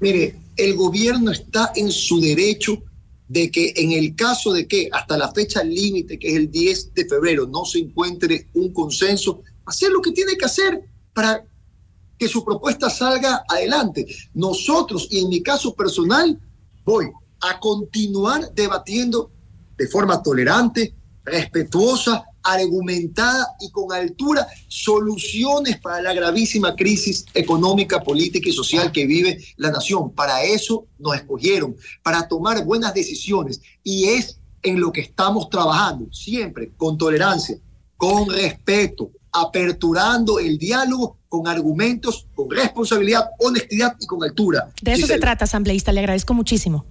[0.00, 2.82] mire el gobierno está en su derecho
[3.28, 6.94] de que en el caso de que hasta la fecha límite, que es el 10
[6.94, 10.80] de febrero, no se encuentre un consenso, hacer lo que tiene que hacer
[11.12, 11.44] para
[12.18, 14.06] que su propuesta salga adelante.
[14.34, 16.38] Nosotros, y en mi caso personal,
[16.84, 17.06] voy
[17.40, 19.30] a continuar debatiendo
[19.76, 28.48] de forma tolerante, respetuosa, argumentada y con altura soluciones para la gravísima crisis económica, política
[28.48, 30.12] y social que vive la nación.
[30.12, 36.12] Para eso nos escogieron, para tomar buenas decisiones y es en lo que estamos trabajando,
[36.12, 37.58] siempre con tolerancia,
[37.96, 44.70] con respeto, aperturando el diálogo con argumentos, con responsabilidad, honestidad y con altura.
[44.80, 45.92] De eso se trata, asambleísta.
[45.92, 46.86] Le agradezco muchísimo.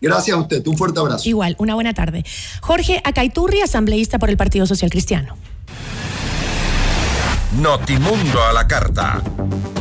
[0.00, 1.28] Gracias a usted, un fuerte abrazo.
[1.28, 2.24] Igual, una buena tarde.
[2.60, 5.36] Jorge Acaiturri, asambleísta por el Partido Social Cristiano.
[7.60, 9.22] Notimundo a la carta.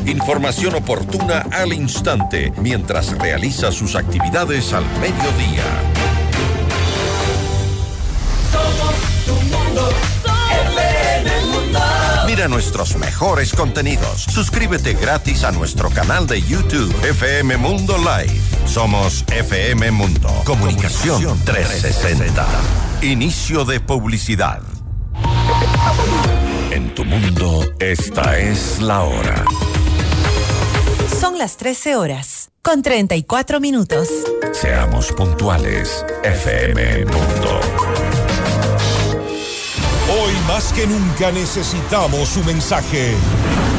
[0.06, 5.64] Información oportuna al instante mientras realiza sus actividades al mediodía.
[8.52, 9.90] Somos tu mundo.
[12.40, 14.24] Mira nuestros mejores contenidos.
[14.24, 18.32] Suscríbete gratis a nuestro canal de YouTube FM Mundo Live.
[18.66, 20.30] Somos FM Mundo.
[20.46, 22.48] Comunicación 360.
[23.02, 24.62] Inicio de publicidad.
[26.72, 29.44] En tu mundo, esta es la hora.
[31.20, 34.08] Son las 13 horas, con 34 minutos.
[34.54, 38.09] Seamos puntuales, FM Mundo.
[40.50, 43.14] Más que nunca necesitamos su mensaje.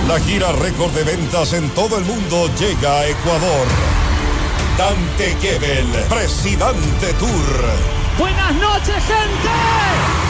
[0.07, 3.67] La gira récord de ventas en todo el mundo llega a Ecuador.
[4.79, 7.31] Dante Gebel, Presidente Tour.
[8.17, 10.30] Buenas noches, gente.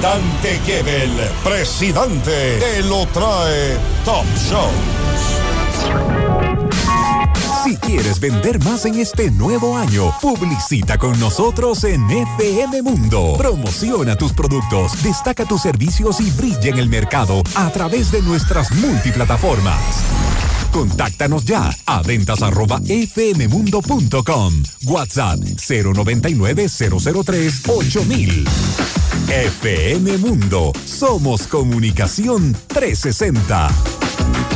[0.00, 1.10] Dante Gebel,
[1.42, 4.96] presidente, te lo trae Top Shows.
[7.64, 13.34] Si quieres vender más en este nuevo año, publicita con nosotros en FM Mundo.
[13.36, 18.70] Promociona tus productos, destaca tus servicios y brilla en el mercado a través de nuestras
[18.72, 20.35] multiplataformas.
[20.76, 24.52] Contáctanos ya a ventas arroba fmmundo.com.
[24.84, 28.44] WhatsApp 099 003 8000.
[29.26, 30.72] FM Mundo.
[30.84, 34.55] Somos Comunicación 360.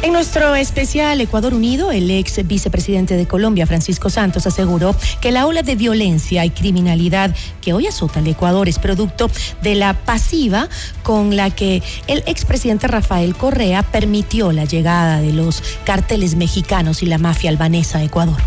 [0.00, 5.44] En nuestro especial Ecuador Unido, el ex vicepresidente de Colombia, Francisco Santos, aseguró que la
[5.44, 9.28] ola de violencia y criminalidad que hoy azota al Ecuador es producto
[9.60, 10.68] de la pasiva
[11.02, 17.06] con la que el expresidente Rafael Correa permitió la llegada de los cárteles mexicanos y
[17.06, 18.38] la mafia albanesa a Ecuador.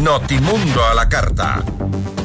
[0.00, 1.64] Notimundo a la carta.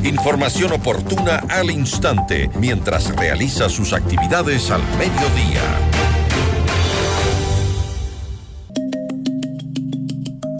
[0.03, 5.63] Información oportuna al instante mientras realiza sus actividades al mediodía.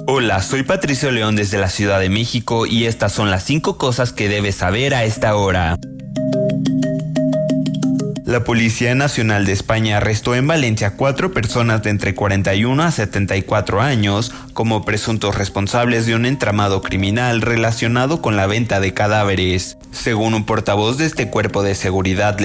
[0.10, 4.14] Hola, soy Patricio León desde la Ciudad de México y estas son las cinco cosas
[4.14, 5.76] que debes saber a esta hora.
[8.24, 13.82] La Policía Nacional de España arrestó en Valencia cuatro personas de entre 41 a 74
[13.82, 19.78] años como presuntos responsables de un entramado criminal relacionado con la venta de cadáveres.
[19.92, 22.38] Según un portavoz de este cuerpo de seguridad,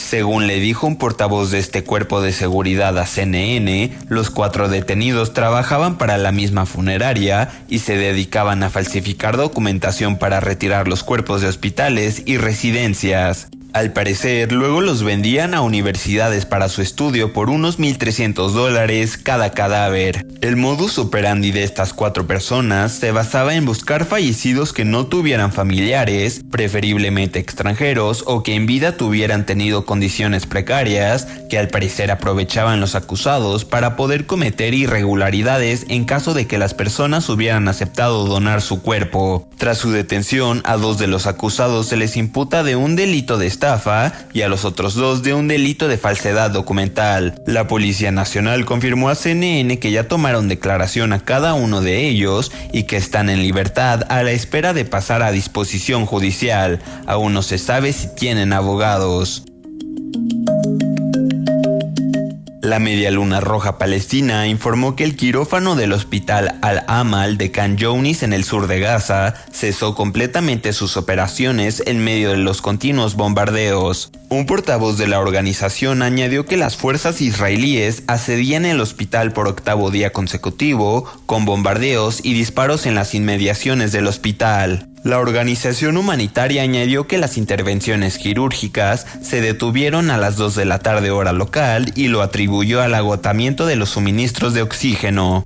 [0.00, 5.32] según le dijo un portavoz de este cuerpo de seguridad a CNN, los cuatro detenidos
[5.32, 11.42] trabajaban para la misma funeraria y se dedicaban a falsificar documentación para retirar los cuerpos
[11.42, 13.48] de hospitales y residencias.
[13.72, 19.52] Al parecer, luego los vendían a universidades para su estudio por unos 1.300 dólares cada
[19.52, 20.26] cadáver.
[20.40, 25.52] El modus operandi de estas cuatro personas se basaba en buscar fallecidos que no tuvieran
[25.52, 32.80] familiares, preferiblemente extranjeros o que en vida tuvieran tenido condiciones precarias, que al parecer aprovechaban
[32.80, 38.62] los acusados para poder cometer irregularidades en caso de que las personas hubieran aceptado donar
[38.62, 39.48] su cuerpo.
[39.58, 43.46] Tras su detención, a dos de los acusados se les imputa de un delito de
[44.32, 47.34] y a los otros dos de un delito de falsedad documental.
[47.46, 52.52] La Policía Nacional confirmó a CNN que ya tomaron declaración a cada uno de ellos
[52.72, 56.80] y que están en libertad a la espera de pasar a disposición judicial.
[57.06, 59.44] Aún no se sabe si tienen abogados.
[62.70, 68.22] La Media Luna Roja Palestina informó que el quirófano del hospital Al-Amal de Khan Younis
[68.22, 74.12] en el sur de Gaza cesó completamente sus operaciones en medio de los continuos bombardeos.
[74.28, 79.90] Un portavoz de la organización añadió que las fuerzas israelíes asedían el hospital por octavo
[79.90, 84.89] día consecutivo, con bombardeos y disparos en las inmediaciones del hospital.
[85.02, 90.78] La organización humanitaria añadió que las intervenciones quirúrgicas se detuvieron a las 2 de la
[90.78, 95.44] tarde hora local y lo atribuyó al agotamiento de los suministros de oxígeno.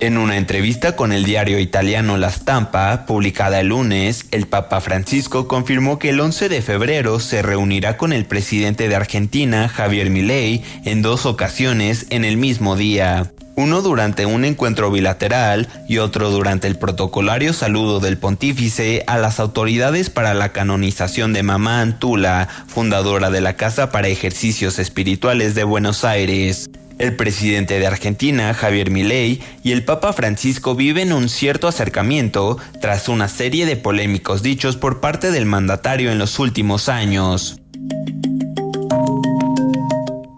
[0.00, 5.46] En una entrevista con el diario italiano La Stampa, publicada el lunes, el Papa Francisco
[5.46, 10.64] confirmó que el 11 de febrero se reunirá con el presidente de Argentina, Javier Milei,
[10.84, 16.68] en dos ocasiones en el mismo día uno durante un encuentro bilateral y otro durante
[16.68, 23.30] el protocolario saludo del pontífice a las autoridades para la canonización de Mamá Antula, fundadora
[23.30, 26.70] de la Casa para Ejercicios Espirituales de Buenos Aires.
[26.98, 33.08] El presidente de Argentina, Javier Milei, y el Papa Francisco viven un cierto acercamiento tras
[33.08, 37.58] una serie de polémicos dichos por parte del mandatario en los últimos años.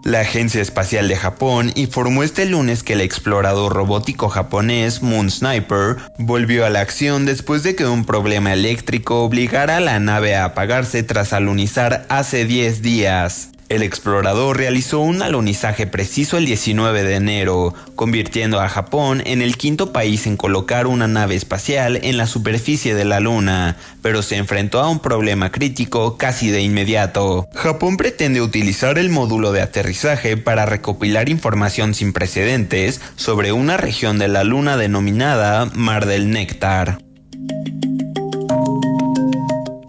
[0.05, 5.95] La Agencia Espacial de Japón informó este lunes que el explorador robótico japonés Moon Sniper
[6.19, 10.45] volvió a la acción después de que un problema eléctrico obligara a la nave a
[10.45, 13.49] apagarse tras alunizar hace 10 días.
[13.67, 19.57] El explorador realizó un alunizaje preciso el 19 de enero, convirtiendo a Japón en el
[19.57, 24.37] quinto país en colocar una nave espacial en la superficie de la Luna, pero se
[24.37, 27.47] enfrentó a un problema crítico casi de inmediato.
[27.55, 34.19] Japón pretende utilizar el módulo de aterrizaje para recopilar información sin precedentes sobre una región
[34.19, 36.99] de la Luna denominada Mar del Néctar.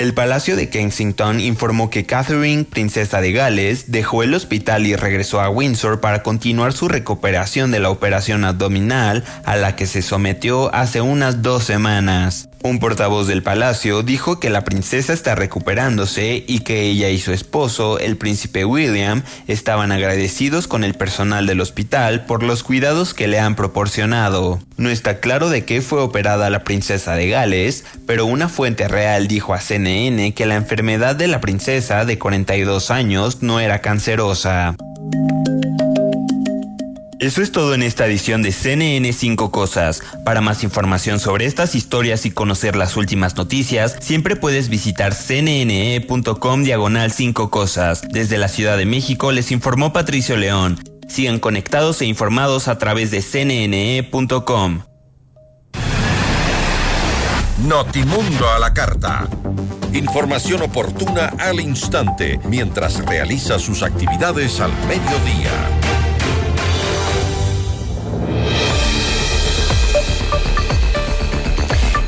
[0.07, 5.41] El Palacio de Kensington informó que Catherine, princesa de Gales, dejó el hospital y regresó
[5.41, 10.73] a Windsor para continuar su recuperación de la operación abdominal a la que se sometió
[10.73, 12.49] hace unas dos semanas.
[12.67, 17.33] Un portavoz del palacio dijo que la princesa está recuperándose y que ella y su
[17.33, 23.29] esposo, el príncipe William, estaban agradecidos con el personal del hospital por los cuidados que
[23.29, 24.59] le han proporcionado.
[24.79, 29.29] No está claro de qué fue operada la princesa de Gales, pero una fuente real
[29.29, 34.75] dijo a CNN que la enfermedad de la princesa de 42 años no era cancerosa.
[37.27, 40.01] Eso es todo en esta edición de CNN 5 Cosas.
[40.24, 46.62] Para más información sobre estas historias y conocer las últimas noticias, siempre puedes visitar cnne.com
[46.62, 48.03] diagonal 5 Cosas.
[48.12, 50.79] Desde la Ciudad de México les informó Patricio León.
[51.09, 54.83] Sigan conectados e informados a través de cnne.com.
[57.66, 59.29] Notimundo a la carta.
[59.93, 65.86] Información oportuna al instante mientras realiza sus actividades al mediodía.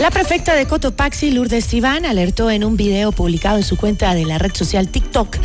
[0.00, 4.24] La prefecta de Cotopaxi, Lourdes Iván, alertó en un video publicado en su cuenta de
[4.24, 5.36] la red social TikTok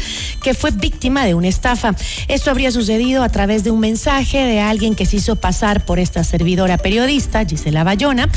[0.44, 1.96] que fue víctima de una estafa.
[2.28, 5.98] Esto habría sucedido a través de un mensaje de alguien que se hizo pasar por
[5.98, 8.30] esta servidora periodista, Gisela Bayona.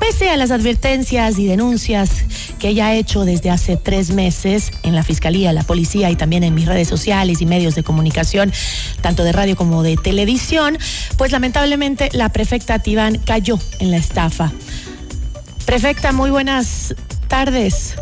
[0.00, 2.10] Pese a las advertencias y denuncias
[2.58, 6.42] que ella ha hecho desde hace tres meses en la Fiscalía, la Policía y también
[6.42, 8.52] en mis redes sociales y medios de comunicación,
[9.00, 10.76] tanto de radio como de televisión,
[11.16, 14.52] pues lamentablemente la prefecta Tibán cayó en la estafa.
[15.66, 16.94] Prefecta, muy buenas
[17.26, 17.96] tardes.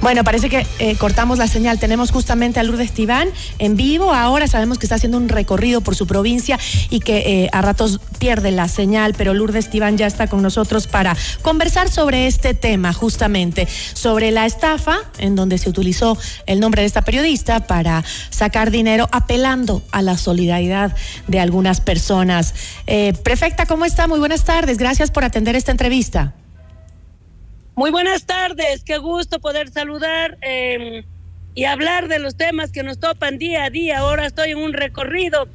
[0.00, 1.78] Bueno, parece que eh, cortamos la señal.
[1.78, 3.28] Tenemos justamente a Lourdes Tibán
[3.58, 4.14] en vivo.
[4.14, 8.00] Ahora sabemos que está haciendo un recorrido por su provincia y que eh, a ratos
[8.18, 12.94] pierde la señal, pero Lourdes Tibán ya está con nosotros para conversar sobre este tema,
[12.94, 18.70] justamente, sobre la estafa en donde se utilizó el nombre de esta periodista para sacar
[18.70, 20.96] dinero apelando a la solidaridad
[21.26, 22.54] de algunas personas.
[22.86, 24.08] Eh, prefecta, ¿cómo está?
[24.08, 24.78] Muy buenas tardes.
[24.78, 26.32] Gracias por atender esta entrevista.
[27.76, 31.04] Muy buenas tardes, qué gusto poder saludar em,
[31.54, 34.00] y hablar de los temas que nos topan día a día.
[34.00, 35.48] Ahora estoy en un recorrido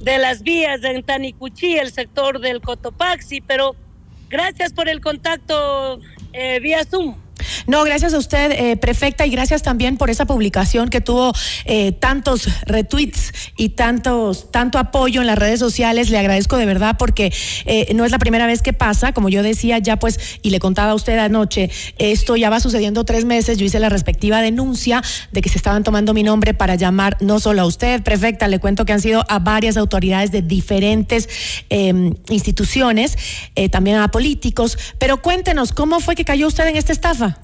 [0.00, 3.74] de las vías de Tanicuchí, el sector del Cotopaxi, pero
[4.28, 6.00] gracias por el contacto
[6.32, 7.16] eh, vía Zoom.
[7.66, 11.32] No, gracias a usted, eh, prefecta, y gracias también por esa publicación que tuvo
[11.64, 16.10] eh, tantos retweets y tantos, tanto apoyo en las redes sociales.
[16.10, 17.32] Le agradezco de verdad porque
[17.66, 19.12] eh, no es la primera vez que pasa.
[19.12, 23.04] Como yo decía ya, pues, y le contaba a usted anoche, esto ya va sucediendo
[23.04, 23.58] tres meses.
[23.58, 27.40] Yo hice la respectiva denuncia de que se estaban tomando mi nombre para llamar no
[27.40, 31.28] solo a usted, prefecta, le cuento que han sido a varias autoridades de diferentes
[31.68, 33.16] em, instituciones,
[33.70, 34.78] también a políticos.
[34.98, 37.39] Pero cuéntenos, ¿cómo fue que cayó usted en esta estafa?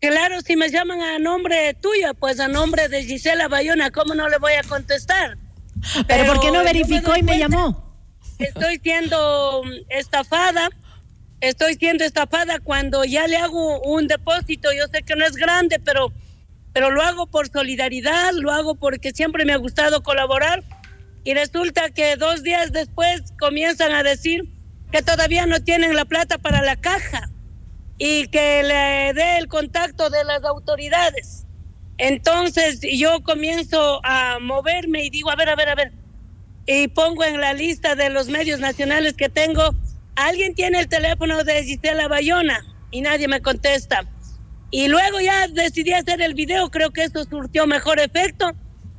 [0.00, 4.28] Claro, si me llaman a nombre tuyo, pues a nombre de Gisela Bayona, ¿cómo no
[4.28, 5.36] le voy a contestar?
[6.06, 7.84] Pero, ¿por qué no verificó y me llamó?
[8.38, 10.70] Estoy siendo estafada,
[11.40, 15.80] estoy siendo estafada cuando ya le hago un depósito, yo sé que no es grande,
[15.80, 16.12] pero,
[16.72, 20.62] pero lo hago por solidaridad, lo hago porque siempre me ha gustado colaborar
[21.24, 24.48] y resulta que dos días después comienzan a decir
[24.92, 27.30] que todavía no tienen la plata para la caja
[27.98, 31.44] y que le dé el contacto de las autoridades.
[31.98, 35.92] Entonces yo comienzo a moverme y digo, a ver, a ver, a ver,
[36.66, 39.74] y pongo en la lista de los medios nacionales que tengo,
[40.14, 44.04] alguien tiene el teléfono de Gisela Bayona y nadie me contesta.
[44.70, 48.52] Y luego ya decidí hacer el video, creo que eso surtió mejor efecto,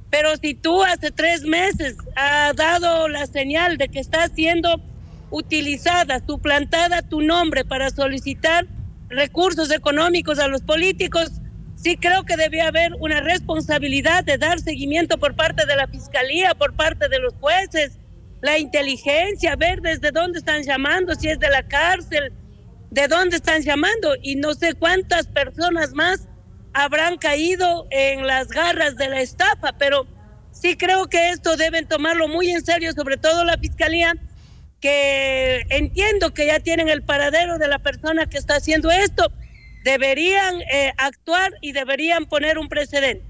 [0.09, 4.81] pero si tú hace tres meses has dado la señal de que está siendo
[5.29, 8.65] utilizada, suplantada tu nombre para solicitar
[9.10, 11.32] recursos económicos a los políticos,
[11.76, 16.53] sí creo que debe haber una responsabilidad de dar seguimiento por parte de la fiscalía,
[16.55, 17.99] por parte de los jueces,
[18.41, 22.34] la inteligencia, ver desde dónde están llamando, si es de la cárcel,
[22.89, 26.28] de dónde están llamando y no sé cuántas personas más
[26.74, 30.07] habrán caído en las garras de la estafa, pero
[30.51, 34.16] sí creo que esto deben tomarlo muy en serio, sobre todo la fiscalía,
[34.80, 39.32] que entiendo que ya tienen el paradero de la persona que está haciendo esto,
[39.84, 43.23] deberían eh, actuar y deberían poner un precedente.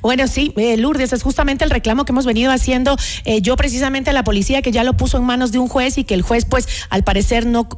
[0.00, 4.10] Bueno, sí, eh, Lourdes, es justamente el reclamo que hemos venido haciendo eh, yo precisamente
[4.10, 6.22] a la policía que ya lo puso en manos de un juez y que el
[6.22, 7.68] juez pues al parecer no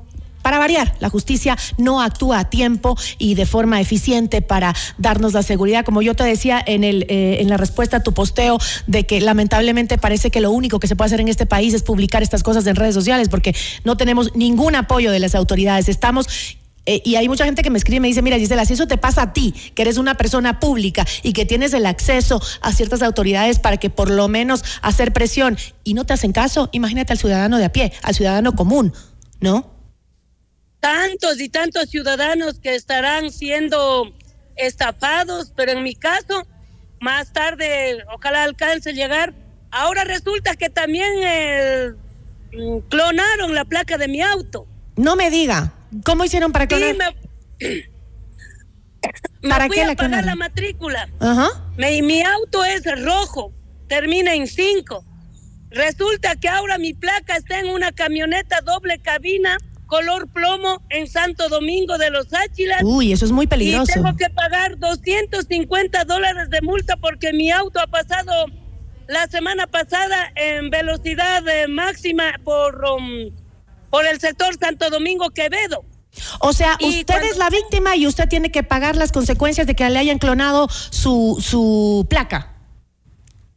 [0.43, 5.43] para variar, la justicia no actúa a tiempo y de forma eficiente para darnos la
[5.43, 5.84] seguridad.
[5.84, 9.20] Como yo te decía en, el, eh, en la respuesta a tu posteo, de que
[9.20, 12.43] lamentablemente parece que lo único que se puede hacer en este país es publicar estas
[12.43, 15.89] cosas en redes sociales, porque no tenemos ningún apoyo de las autoridades.
[15.89, 16.28] Estamos
[16.86, 18.86] eh, y hay mucha gente que me escribe y me dice, mira Gisela, si eso
[18.86, 22.72] te pasa a ti, que eres una persona pública y que tienes el acceso a
[22.72, 27.12] ciertas autoridades para que por lo menos hacer presión y no te hacen caso, imagínate
[27.12, 28.95] al ciudadano de a pie, al ciudadano común,
[29.39, 29.78] ¿no?
[30.89, 34.11] Tantos y tantos ciudadanos que estarán siendo
[34.57, 36.49] estafados, pero en mi caso,
[36.99, 39.34] más tarde, ojalá alcance a llegar.
[39.70, 41.93] Ahora resulta que también eh,
[42.55, 44.66] mm, clonaron la placa de mi auto.
[44.97, 45.74] No me diga.
[46.07, 47.14] ¿Cómo hicieron para clonar?
[47.61, 47.82] me,
[49.47, 51.07] ¿Para qué a pagar la matrícula.
[51.20, 51.51] Ajá.
[51.76, 53.53] mi auto es rojo,
[53.89, 55.05] termina en 5.
[55.68, 59.59] Resulta que ahora mi placa está en una camioneta doble cabina
[59.89, 62.82] color plomo en Santo Domingo de los Áchilas.
[62.84, 63.91] Uy, eso es muy peligroso.
[63.91, 68.32] Y tengo que pagar 250 dólares de multa porque mi auto ha pasado
[69.09, 72.84] la semana pasada en velocidad eh, máxima por...
[72.84, 73.32] Um,
[73.91, 75.84] por el sector Santo Domingo Quevedo.
[76.41, 79.89] O sea, usted es la víctima y usted tiene que pagar las consecuencias de que
[79.89, 82.55] le hayan clonado su, su placa.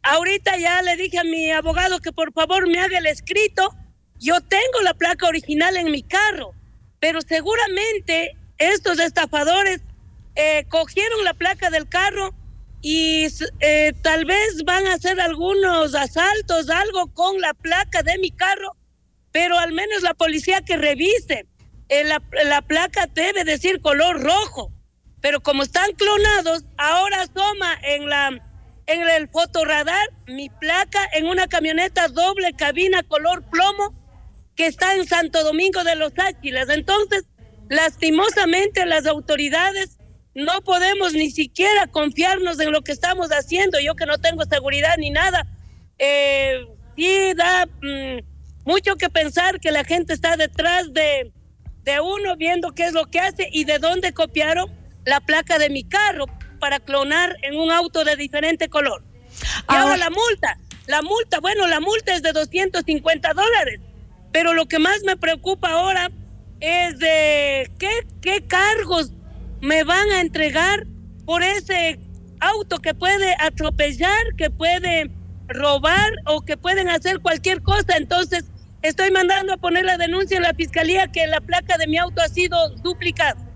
[0.02, 3.74] Ahorita ya le dije a mi abogado que por favor me haga el escrito.
[4.22, 6.54] Yo tengo la placa original en mi carro,
[7.00, 9.80] pero seguramente estos estafadores
[10.36, 12.32] eh, cogieron la placa del carro
[12.80, 13.26] y
[13.60, 18.76] eh, tal vez van a hacer algunos asaltos, algo con la placa de mi carro
[19.32, 21.46] pero al menos la policía que revise.
[21.88, 24.72] Eh, la, la, placa debe decir color rojo,
[25.20, 28.30] pero como están clonados, ahora asoma en la
[28.86, 33.94] en el fotoradar mi placa en una camioneta doble cabina color plomo
[34.56, 36.68] que está en Santo Domingo de los Águilas.
[36.68, 37.24] Entonces,
[37.68, 39.98] lastimosamente las autoridades
[40.34, 43.80] no podemos ni siquiera confiarnos en lo que estamos haciendo.
[43.80, 45.46] Yo que no tengo seguridad ni nada,
[45.98, 48.24] eh, sí da mm,
[48.64, 51.32] mucho que pensar que la gente está detrás de,
[51.84, 54.70] de uno viendo qué es lo que hace y de dónde copiaron
[55.04, 56.26] la placa de mi carro
[56.58, 59.02] para clonar en un auto de diferente color.
[59.68, 63.80] Y ahora, la multa, la multa, bueno, la multa es de 250 dólares,
[64.32, 66.10] pero lo que más me preocupa ahora
[66.60, 69.12] es de qué, qué cargos
[69.60, 70.86] me van a entregar
[71.24, 71.98] por ese
[72.40, 75.10] auto que puede atropellar, que puede
[75.48, 77.96] robar o que pueden hacer cualquier cosa.
[77.96, 78.44] Entonces,
[78.82, 82.22] estoy mandando a poner la denuncia en la fiscalía que la placa de mi auto
[82.22, 83.51] ha sido duplicada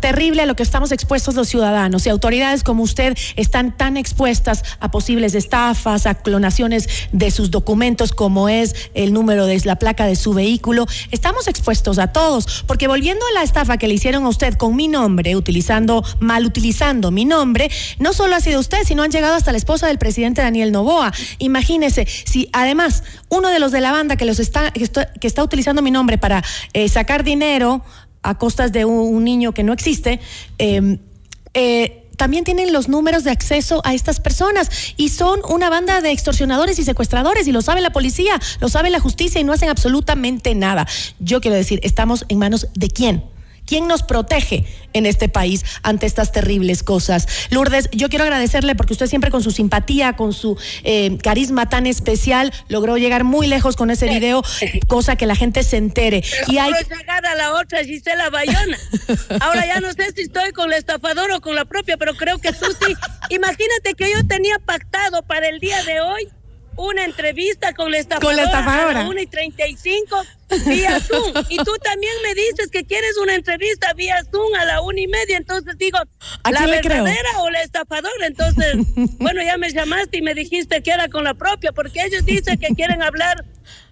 [0.00, 4.64] terrible a lo que estamos expuestos los ciudadanos y autoridades como usted están tan expuestas
[4.80, 10.06] a posibles estafas, a clonaciones de sus documentos como es el número de la placa
[10.06, 10.86] de su vehículo.
[11.10, 14.76] Estamos expuestos a todos, porque volviendo a la estafa que le hicieron a usted con
[14.76, 19.34] mi nombre, utilizando, mal utilizando mi nombre, no solo ha sido usted, sino han llegado
[19.34, 21.12] hasta la esposa del presidente Daniel Novoa.
[21.38, 25.82] Imagínese, si además uno de los de la banda que los está, que está, utilizando
[25.82, 27.82] mi nombre para eh, sacar dinero
[28.22, 30.20] a costas de un, niño que no existe,
[30.58, 30.98] em,
[31.54, 36.10] eh, también tienen los números de acceso a estas personas y son una banda de
[36.10, 39.68] extorsionadores y secuestradores y lo sabe la policía, lo sabe la justicia y no hacen
[39.68, 40.86] absolutamente nada.
[41.20, 43.22] Yo quiero decir, estamos en manos de quién?
[43.68, 44.64] ¿Quién nos protege
[44.94, 47.28] en este país ante estas terribles cosas?
[47.50, 51.86] Lourdes, yo quiero agradecerle porque usted siempre con su simpatía, con su eh, carisma tan
[51.86, 54.42] especial, logró llegar muy lejos con ese video,
[54.86, 56.24] cosa que la gente se entere.
[56.46, 58.78] y hay llegar a la otra Gisela Bayona.
[59.40, 62.38] Ahora ya no sé si estoy con la estafadora o con la propia, pero creo
[62.38, 62.94] que tú sí.
[63.28, 66.28] Imagínate que yo tenía pactado para el día de hoy
[66.78, 69.00] una entrevista con la estafadora, con la estafadora.
[69.00, 70.22] a la 1 y 35
[70.64, 71.32] vía Zoom.
[71.48, 75.08] Y tú también me dices que quieres una entrevista vía Zoom a la una y
[75.08, 75.36] media.
[75.36, 75.98] Entonces digo,
[76.50, 78.26] ¿la verdadera o la estafadora?
[78.26, 78.76] Entonces,
[79.18, 82.58] bueno, ya me llamaste y me dijiste que era con la propia, porque ellos dicen
[82.58, 83.44] que quieren hablar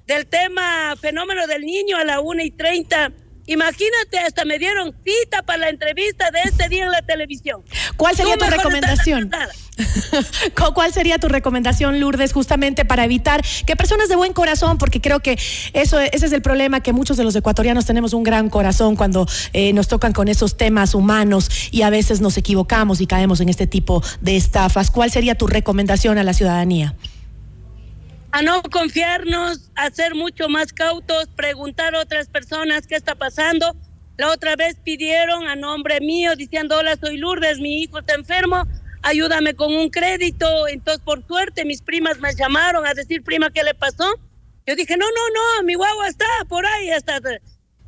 [0.06, 3.12] del tema fenómeno del niño a la una y 30
[3.46, 7.62] Imagínate, hasta me dieron cita para la entrevista de este día en la televisión.
[7.96, 9.30] ¿Cuál sería tu recomendación?
[10.74, 15.20] ¿Cuál sería tu recomendación, Lourdes, justamente para evitar que personas de buen corazón, porque creo
[15.20, 15.38] que
[15.74, 19.26] eso, ese es el problema, que muchos de los ecuatorianos tenemos un gran corazón cuando
[19.52, 23.48] eh, nos tocan con esos temas humanos y a veces nos equivocamos y caemos en
[23.48, 24.90] este tipo de estafas.
[24.90, 26.94] ¿Cuál sería tu recomendación a la ciudadanía?
[28.36, 33.74] A no confiarnos, a ser mucho más cautos, preguntar a otras personas qué está pasando.
[34.18, 38.64] La otra vez pidieron a nombre mío diciendo, hola, soy Lourdes, mi hijo está enfermo,
[39.00, 40.68] ayúdame con un crédito.
[40.68, 44.04] Entonces, por suerte, mis primas me llamaron a decir, prima, ¿qué le pasó?
[44.66, 47.18] Yo dije, no, no, no, mi guagua está por ahí, está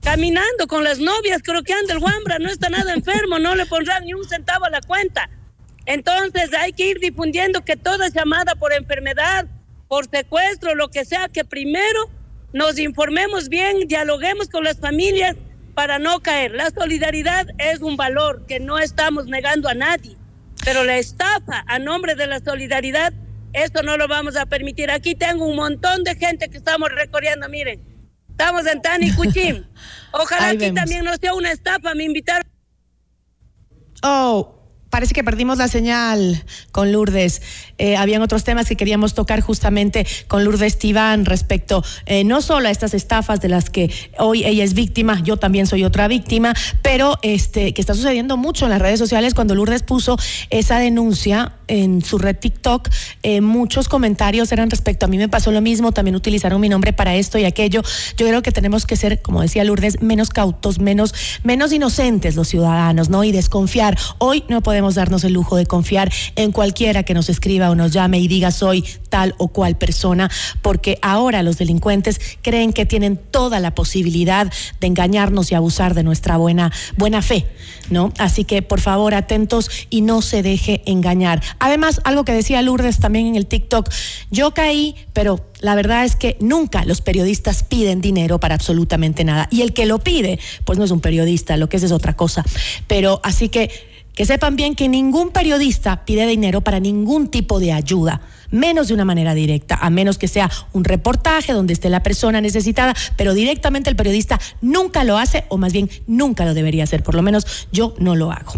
[0.02, 3.66] caminando con las novias, creo que anda el guambra, no está nada enfermo, no le
[3.66, 5.28] pondrán ni un centavo a la cuenta.
[5.84, 9.46] Entonces hay que ir difundiendo que toda llamada por enfermedad,
[9.88, 12.10] por secuestro, lo que sea, que primero
[12.52, 15.36] nos informemos bien, dialoguemos con las familias
[15.74, 16.52] para no caer.
[16.52, 20.16] La solidaridad es un valor que no estamos negando a nadie,
[20.64, 23.12] pero la estafa a nombre de la solidaridad,
[23.52, 24.90] esto no lo vamos a permitir.
[24.90, 27.82] Aquí tengo un montón de gente que estamos recorriendo, miren,
[28.28, 29.66] estamos en Tani Cuchín.
[30.12, 32.46] Ojalá aquí también no sea una estafa, me invitaron.
[34.02, 34.57] Oh,
[34.90, 37.42] Parece que perdimos la señal con Lourdes.
[37.76, 42.68] Eh, habían otros temas que queríamos tocar justamente con Lourdes Tibán respecto eh, no solo
[42.68, 46.54] a estas estafas de las que hoy ella es víctima, yo también soy otra víctima,
[46.82, 50.16] pero este que está sucediendo mucho en las redes sociales cuando Lourdes puso
[50.50, 52.88] esa denuncia en su red TikTok,
[53.22, 56.92] eh, muchos comentarios eran respecto a mí me pasó lo mismo, también utilizaron mi nombre
[56.92, 57.82] para esto y aquello.
[58.16, 62.48] Yo creo que tenemos que ser, como decía Lourdes, menos cautos, menos menos inocentes los
[62.48, 63.24] ciudadanos, ¿no?
[63.24, 63.98] Y desconfiar.
[64.18, 67.92] Hoy no podemos darnos el lujo de confiar en cualquiera que nos escriba o nos
[67.92, 70.30] llame y diga soy tal o cual persona,
[70.62, 76.02] porque ahora los delincuentes creen que tienen toda la posibilidad de engañarnos y abusar de
[76.02, 77.46] nuestra buena, buena fe,
[77.90, 78.12] ¿no?
[78.18, 81.42] Así que por favor atentos y no se deje engañar.
[81.58, 83.88] Además, algo que decía Lourdes también en el TikTok,
[84.30, 89.48] yo caí, pero la verdad es que nunca los periodistas piden dinero para absolutamente nada.
[89.50, 92.16] Y el que lo pide, pues no es un periodista, lo que es es otra
[92.16, 92.44] cosa.
[92.86, 93.70] Pero así que
[94.18, 98.20] que sepan bien que ningún periodista pide dinero para ningún tipo de ayuda,
[98.50, 102.40] menos de una manera directa, a menos que sea un reportaje donde esté la persona
[102.40, 107.02] necesitada, pero directamente el periodista nunca lo hace o más bien nunca lo debería hacer,
[107.02, 108.52] por lo menos yo no lo hago.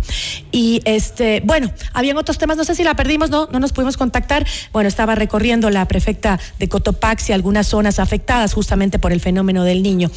[0.52, 3.96] Y este, bueno, habían otros temas, no sé si la perdimos, no, no nos pudimos
[3.96, 4.46] contactar.
[4.72, 9.82] Bueno, estaba recorriendo la prefecta de Cotopaxi algunas zonas afectadas justamente por el fenómeno del
[9.82, 10.10] niño.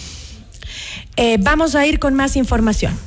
[1.16, 2.98] Eh, vamos a ir con más información.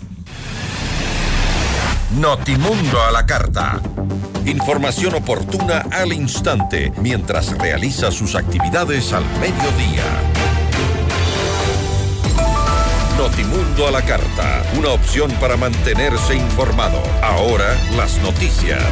[2.19, 3.81] Notimundo a la carta.
[4.47, 10.05] Información oportuna al instante mientras realiza sus actividades al mediodía.
[13.18, 17.03] Notimundo a la carta, una opción para mantenerse informado.
[17.22, 18.84] Ahora las noticias.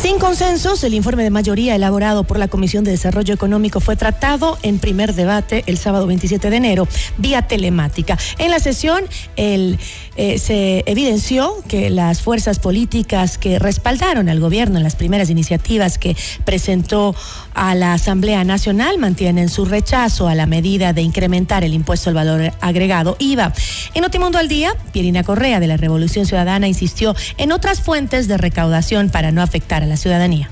[0.00, 4.58] Sin consensos, el informe de mayoría elaborado por la Comisión de Desarrollo Económico fue tratado
[4.62, 6.88] en primer debate el sábado 27 de enero
[7.18, 8.16] vía telemática.
[8.38, 9.04] En la sesión,
[9.36, 9.78] el
[10.16, 15.96] eh, se evidenció que las fuerzas políticas que respaldaron al gobierno en las primeras iniciativas
[15.96, 17.14] que presentó
[17.54, 22.14] a la Asamblea Nacional mantienen su rechazo a la medida de incrementar el impuesto al
[22.14, 23.52] valor agregado IVA.
[23.94, 28.36] En Notimundo al Día, Pierina Correa de la Revolución Ciudadana insistió en otras fuentes de
[28.36, 30.48] recaudación para no afectar a la ciudadanía.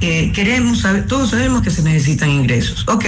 [0.00, 2.88] Eh, queremos saber, todos sabemos que se necesitan ingresos.
[2.88, 3.04] Ok,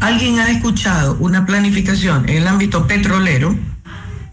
[0.00, 3.54] ¿alguien ha escuchado una planificación en el ámbito petrolero?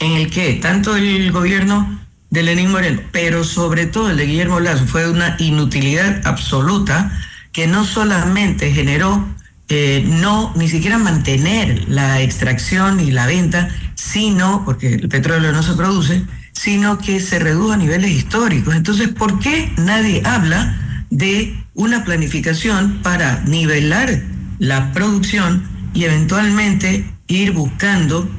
[0.03, 1.99] en el que tanto el gobierno
[2.29, 7.11] de Lenín Moreno, pero sobre todo el de Guillermo Lazo, fue una inutilidad absoluta
[7.51, 9.25] que no solamente generó
[9.69, 15.63] eh, no ni siquiera mantener la extracción y la venta, sino, porque el petróleo no
[15.63, 16.23] se produce,
[16.53, 18.75] sino que se redujo a niveles históricos.
[18.75, 24.21] Entonces, ¿por qué nadie habla de una planificación para nivelar
[24.59, 28.29] la producción y eventualmente ir buscando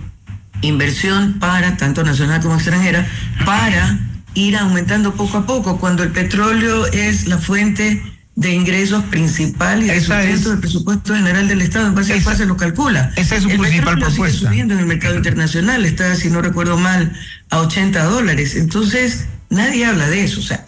[0.63, 3.07] inversión para, tanto nacional como extranjera,
[3.45, 3.99] para
[4.35, 5.79] ir aumentando poco a poco.
[5.79, 8.03] Cuando el petróleo es la fuente
[8.37, 12.47] de ingresos principal y de sustento del presupuesto general del Estado, en base a se
[12.47, 13.13] lo calcula.
[13.15, 14.39] Esa es su el principal propuesta.
[14.39, 17.13] Sigue subiendo en el mercado internacional, está, si no recuerdo mal,
[17.55, 18.57] a 80 dólares.
[18.57, 20.41] Entonces, nadie habla de eso.
[20.41, 20.67] O sea,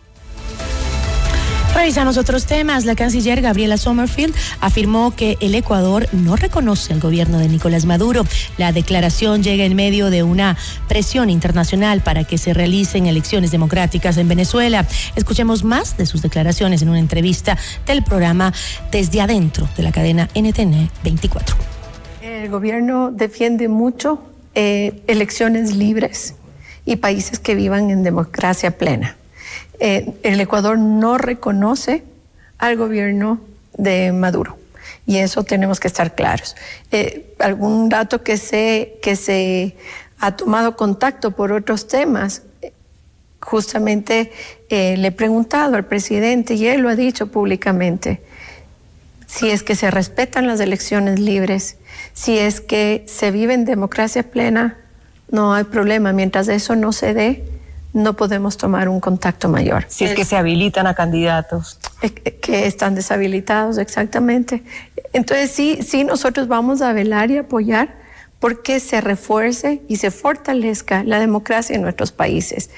[1.74, 2.86] Revisamos otros temas.
[2.86, 8.24] La canciller Gabriela Sommerfield afirmó que el Ecuador no reconoce al gobierno de Nicolás Maduro.
[8.56, 10.56] La declaración llega en medio de una
[10.88, 14.86] presión internacional para que se realicen elecciones democráticas en Venezuela.
[15.16, 18.54] Escuchemos más de sus declaraciones en una entrevista del programa
[18.90, 21.56] Desde Adentro de la cadena NTN 24.
[22.22, 24.22] El gobierno defiende mucho
[24.54, 26.36] eh, elecciones libres
[26.86, 29.16] y países que vivan en democracia plena.
[29.78, 32.02] Eh, el Ecuador no reconoce
[32.56, 33.40] al gobierno
[33.76, 34.56] de Maduro
[35.06, 36.56] y eso tenemos que estar claros.
[36.90, 39.76] Eh, algún dato que se, que se
[40.18, 42.42] ha tomado contacto por otros temas,
[43.40, 44.32] justamente
[44.70, 48.22] eh, le he preguntado al presidente y él lo ha dicho públicamente,
[49.26, 51.76] si es que se respetan las elecciones libres,
[52.14, 54.78] si es que se vive en democracia plena,
[55.30, 56.12] no hay problema.
[56.12, 57.44] Mientras eso no se dé,
[57.92, 59.86] no podemos tomar un contacto mayor.
[59.88, 61.78] Si es que se habilitan a candidatos.
[62.02, 64.62] Eh, Que están deshabilitados, exactamente.
[65.12, 67.96] Entonces sí, sí, nosotros vamos a velar y apoyar
[68.38, 72.70] porque se refuerce y se fortalezca la democracia en nuestros países.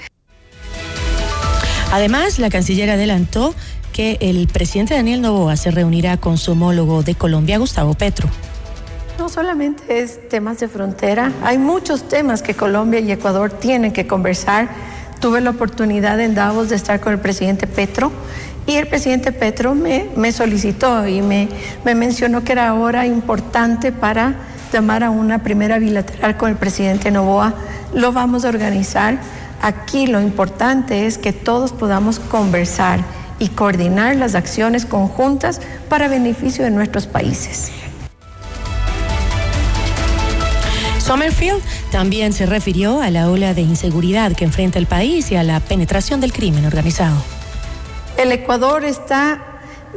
[1.91, 3.53] Además, la canciller adelantó
[3.91, 8.29] que el presidente Daniel Novoa se reunirá con su homólogo de Colombia, Gustavo Petro.
[9.19, 14.07] No solamente es temas de frontera, hay muchos temas que Colombia y Ecuador tienen que
[14.07, 14.69] conversar.
[15.19, 18.13] Tuve la oportunidad en Davos de estar con el presidente Petro
[18.65, 21.49] y el presidente Petro me, me solicitó y me,
[21.83, 24.35] me mencionó que era ahora importante para
[24.71, 27.53] llamar a una primera bilateral con el presidente Novoa.
[27.93, 29.17] Lo vamos a organizar.
[29.61, 33.01] Aquí lo importante es que todos podamos conversar
[33.37, 35.59] y coordinar las acciones conjuntas
[35.89, 37.69] para beneficio de nuestros países.
[41.09, 45.41] Sommerfield también se refirió a la ola de inseguridad que enfrenta el país y a
[45.41, 47.17] la penetración del crimen organizado.
[48.15, 49.41] El Ecuador está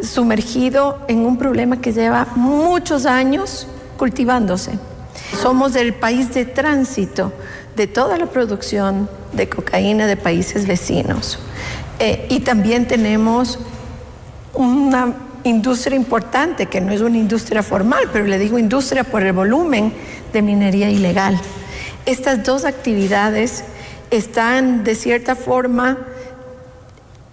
[0.02, 4.78] sumergido en un problema que lleva muchos años cultivándose.
[5.38, 7.34] Somos el país de tránsito
[7.76, 11.38] de toda la producción de cocaína de países vecinos.
[11.98, 13.58] Eh, y también tenemos
[14.54, 19.34] una industria importante, que no es una industria formal, pero le digo industria por el
[19.34, 19.92] volumen
[20.32, 21.38] de minería ilegal.
[22.06, 23.64] Estas dos actividades
[24.10, 25.98] están de cierta forma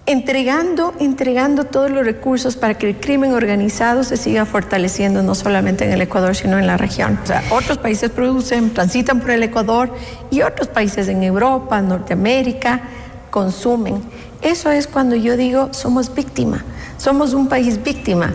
[0.06, 5.86] entregando, entregando todos los recursos para que el crimen organizado se siga fortaleciendo no solamente
[5.86, 7.20] en el Ecuador, sino en la región.
[7.22, 9.94] O sea, otros países producen, transitan por el Ecuador
[10.32, 12.82] y otros países en Europa, Norteamérica,
[13.30, 14.02] consumen.
[14.42, 16.64] Eso es cuando yo digo somos víctima,
[16.98, 18.34] somos un país víctima.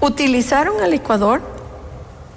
[0.00, 1.57] Utilizaron al Ecuador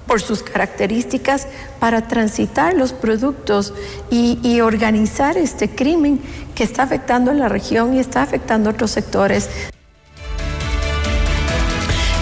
[0.07, 1.47] por sus características
[1.79, 3.73] para transitar los productos
[4.09, 6.21] y, organizar este crimen
[6.55, 9.49] que está afectando a la región y está afectando a otros sectores.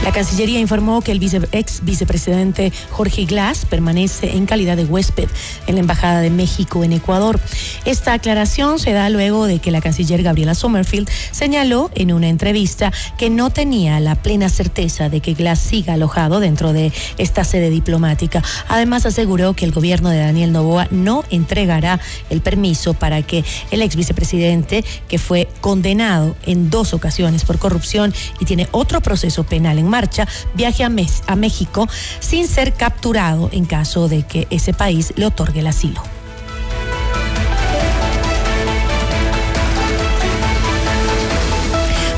[0.03, 1.21] La Cancillería informó que el
[1.51, 5.27] ex vicepresidente Jorge Glass permanece en calidad de huésped
[5.67, 7.39] en la Embajada de México en Ecuador.
[7.83, 12.93] Esta aclaración se da luego de que la canciller Gabriela Sommerfield señaló en una entrevista
[13.17, 17.69] que no tenía la plena certeza de que Glass siga alojado dentro de esta sede
[17.69, 18.41] diplomática.
[18.69, 23.81] Además aseguró que el gobierno de Daniel Novoa no entregará el permiso para que el
[23.81, 29.77] ex vicepresidente, que fue condenado en dos ocasiones por corrupción y tiene otro proceso penal
[29.77, 31.87] en marcha viaje a, Mes a México
[32.19, 36.01] sin ser capturado en caso de que ese país le otorgue el asilo.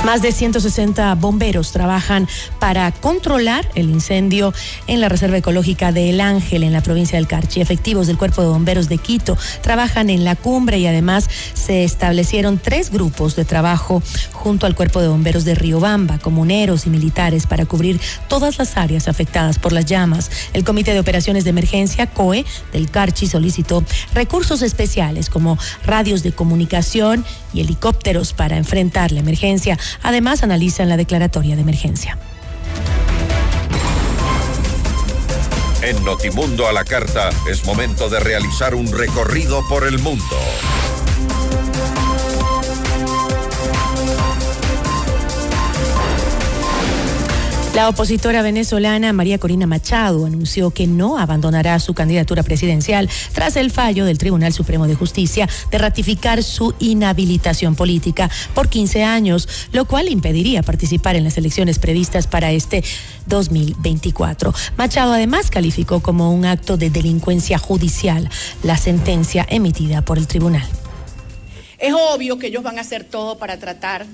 [0.06, 2.28] Más de 160 bomberos trabajan
[2.60, 4.52] para controlar el incendio
[4.88, 7.62] en la Reserva Ecológica de El Ángel, en la provincia del Carchi.
[7.62, 12.58] Efectivos del Cuerpo de Bomberos de Quito trabajan en la cumbre y además se establecieron
[12.58, 17.68] tres grupos de trabajo junto al Cuerpo de Bomberos de Riobamba, comuneros y militares, para
[17.68, 20.32] cubrir todas las áreas afectadas por las llamas.
[20.54, 22.44] El Comité de Operaciones de Emergencia, COE,
[22.74, 23.84] del Carchi, solicitó
[24.16, 27.24] recursos especiales como radios de comunicación
[27.54, 29.78] y helicópteros para enfrentar la emergencia.
[30.04, 32.18] Además, analizan la declaratoria de emergencia.
[35.82, 40.38] En Notimundo a la Carta es momento de realizar un recorrido por el mundo.
[47.74, 53.72] La opositora venezolana María Corina Machado anunció que no abandonará su candidatura presidencial tras el
[53.72, 59.86] fallo del Tribunal Supremo de Justicia de ratificar su inhabilitación política por 15 años, lo
[59.86, 62.84] cual impediría participar en las elecciones previstas para este
[63.28, 64.54] 2024.
[64.76, 68.30] Machado además calificó como un acto de delincuencia judicial
[68.64, 70.68] la sentencia emitida por el tribunal.
[71.80, 74.06] Es obvio que ellos van a hacer todo para tratar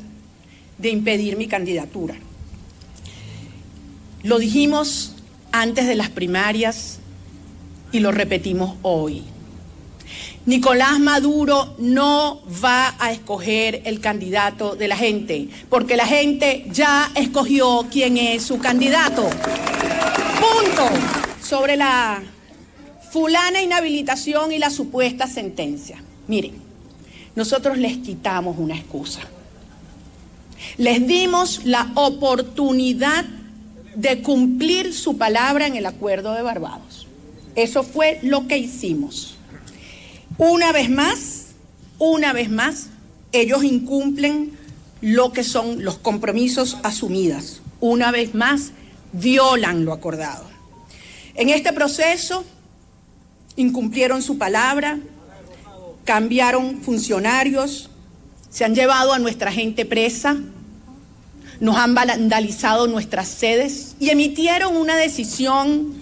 [0.77, 2.17] de impedir mi candidatura.
[4.23, 5.13] Lo dijimos
[5.51, 6.99] antes de las primarias
[7.91, 9.23] y lo repetimos hoy.
[10.45, 17.11] Nicolás Maduro no va a escoger el candidato de la gente, porque la gente ya
[17.15, 19.29] escogió quién es su candidato.
[20.39, 20.89] Punto.
[21.41, 22.23] Sobre la
[23.11, 26.01] fulana inhabilitación y la supuesta sentencia.
[26.27, 26.53] Miren,
[27.35, 29.21] nosotros les quitamos una excusa.
[30.77, 33.25] Les dimos la oportunidad
[33.97, 37.07] de cumplir su palabra en el acuerdo de Barbados.
[37.55, 39.37] Eso fue lo que hicimos.
[40.37, 41.47] Una vez más,
[41.97, 42.89] una vez más,
[43.31, 44.51] ellos incumplen
[45.01, 47.63] lo que son los compromisos asumidos.
[47.79, 48.71] Una vez más,
[49.13, 50.45] violan lo acordado.
[51.33, 52.45] En este proceso,
[53.55, 54.99] incumplieron su palabra,
[56.05, 57.89] cambiaron funcionarios,
[58.51, 60.37] se han llevado a nuestra gente presa,
[61.59, 65.93] nos han vandalizado nuestras sedes y emitieron una decisión,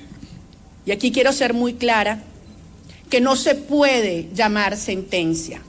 [0.85, 2.23] y aquí quiero ser muy clara,
[3.09, 5.61] que no se puede llamar sentencia.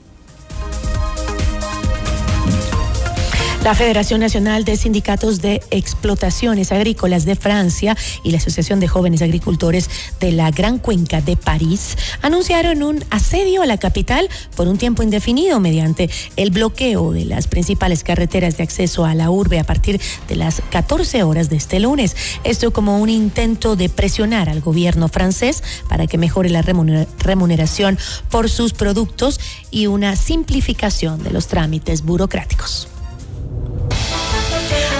[3.67, 9.23] La Federación Nacional de Sindicatos de Explotaciones Agrícolas de Francia y la Asociación de Jóvenes
[9.23, 9.91] Agricultores
[10.21, 15.03] de la Gran Cuenca de París anunciaron un asedio a la capital por un tiempo
[15.03, 20.01] indefinido mediante el bloqueo de las principales carreteras de acceso a la urbe a partir
[20.29, 22.15] de las 14 horas de este lunes.
[22.45, 27.99] Esto como un intento de presionar al gobierno francés para que mejore la remuneración
[28.31, 29.41] por sus productos
[29.73, 32.91] y una simplificación de los trámites burocráticos.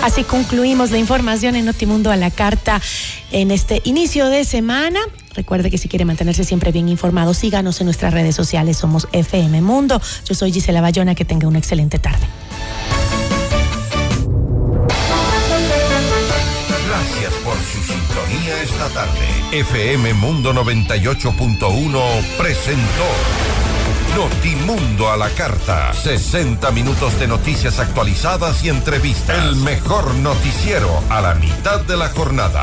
[0.03, 2.81] Así concluimos la información en Notimundo a la carta
[3.33, 5.01] en este inicio de semana.
[5.35, 8.77] Recuerde que si quiere mantenerse siempre bien informado, síganos en nuestras redes sociales.
[8.77, 10.01] Somos FM Mundo.
[10.25, 11.15] Yo soy Gisela Bayona.
[11.15, 12.27] Que tenga una excelente tarde.
[16.87, 19.59] Gracias por su sintonía esta tarde.
[19.59, 23.46] FM Mundo 98.1 presentó.
[24.17, 25.93] Notimundo a la carta.
[25.93, 29.45] 60 minutos de noticias actualizadas y entrevistas.
[29.45, 32.63] El mejor noticiero a la mitad de la jornada.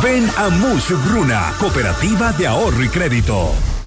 [0.00, 3.72] Ven a Mush Bruna, Cooperativa de Ahorro y Crédito.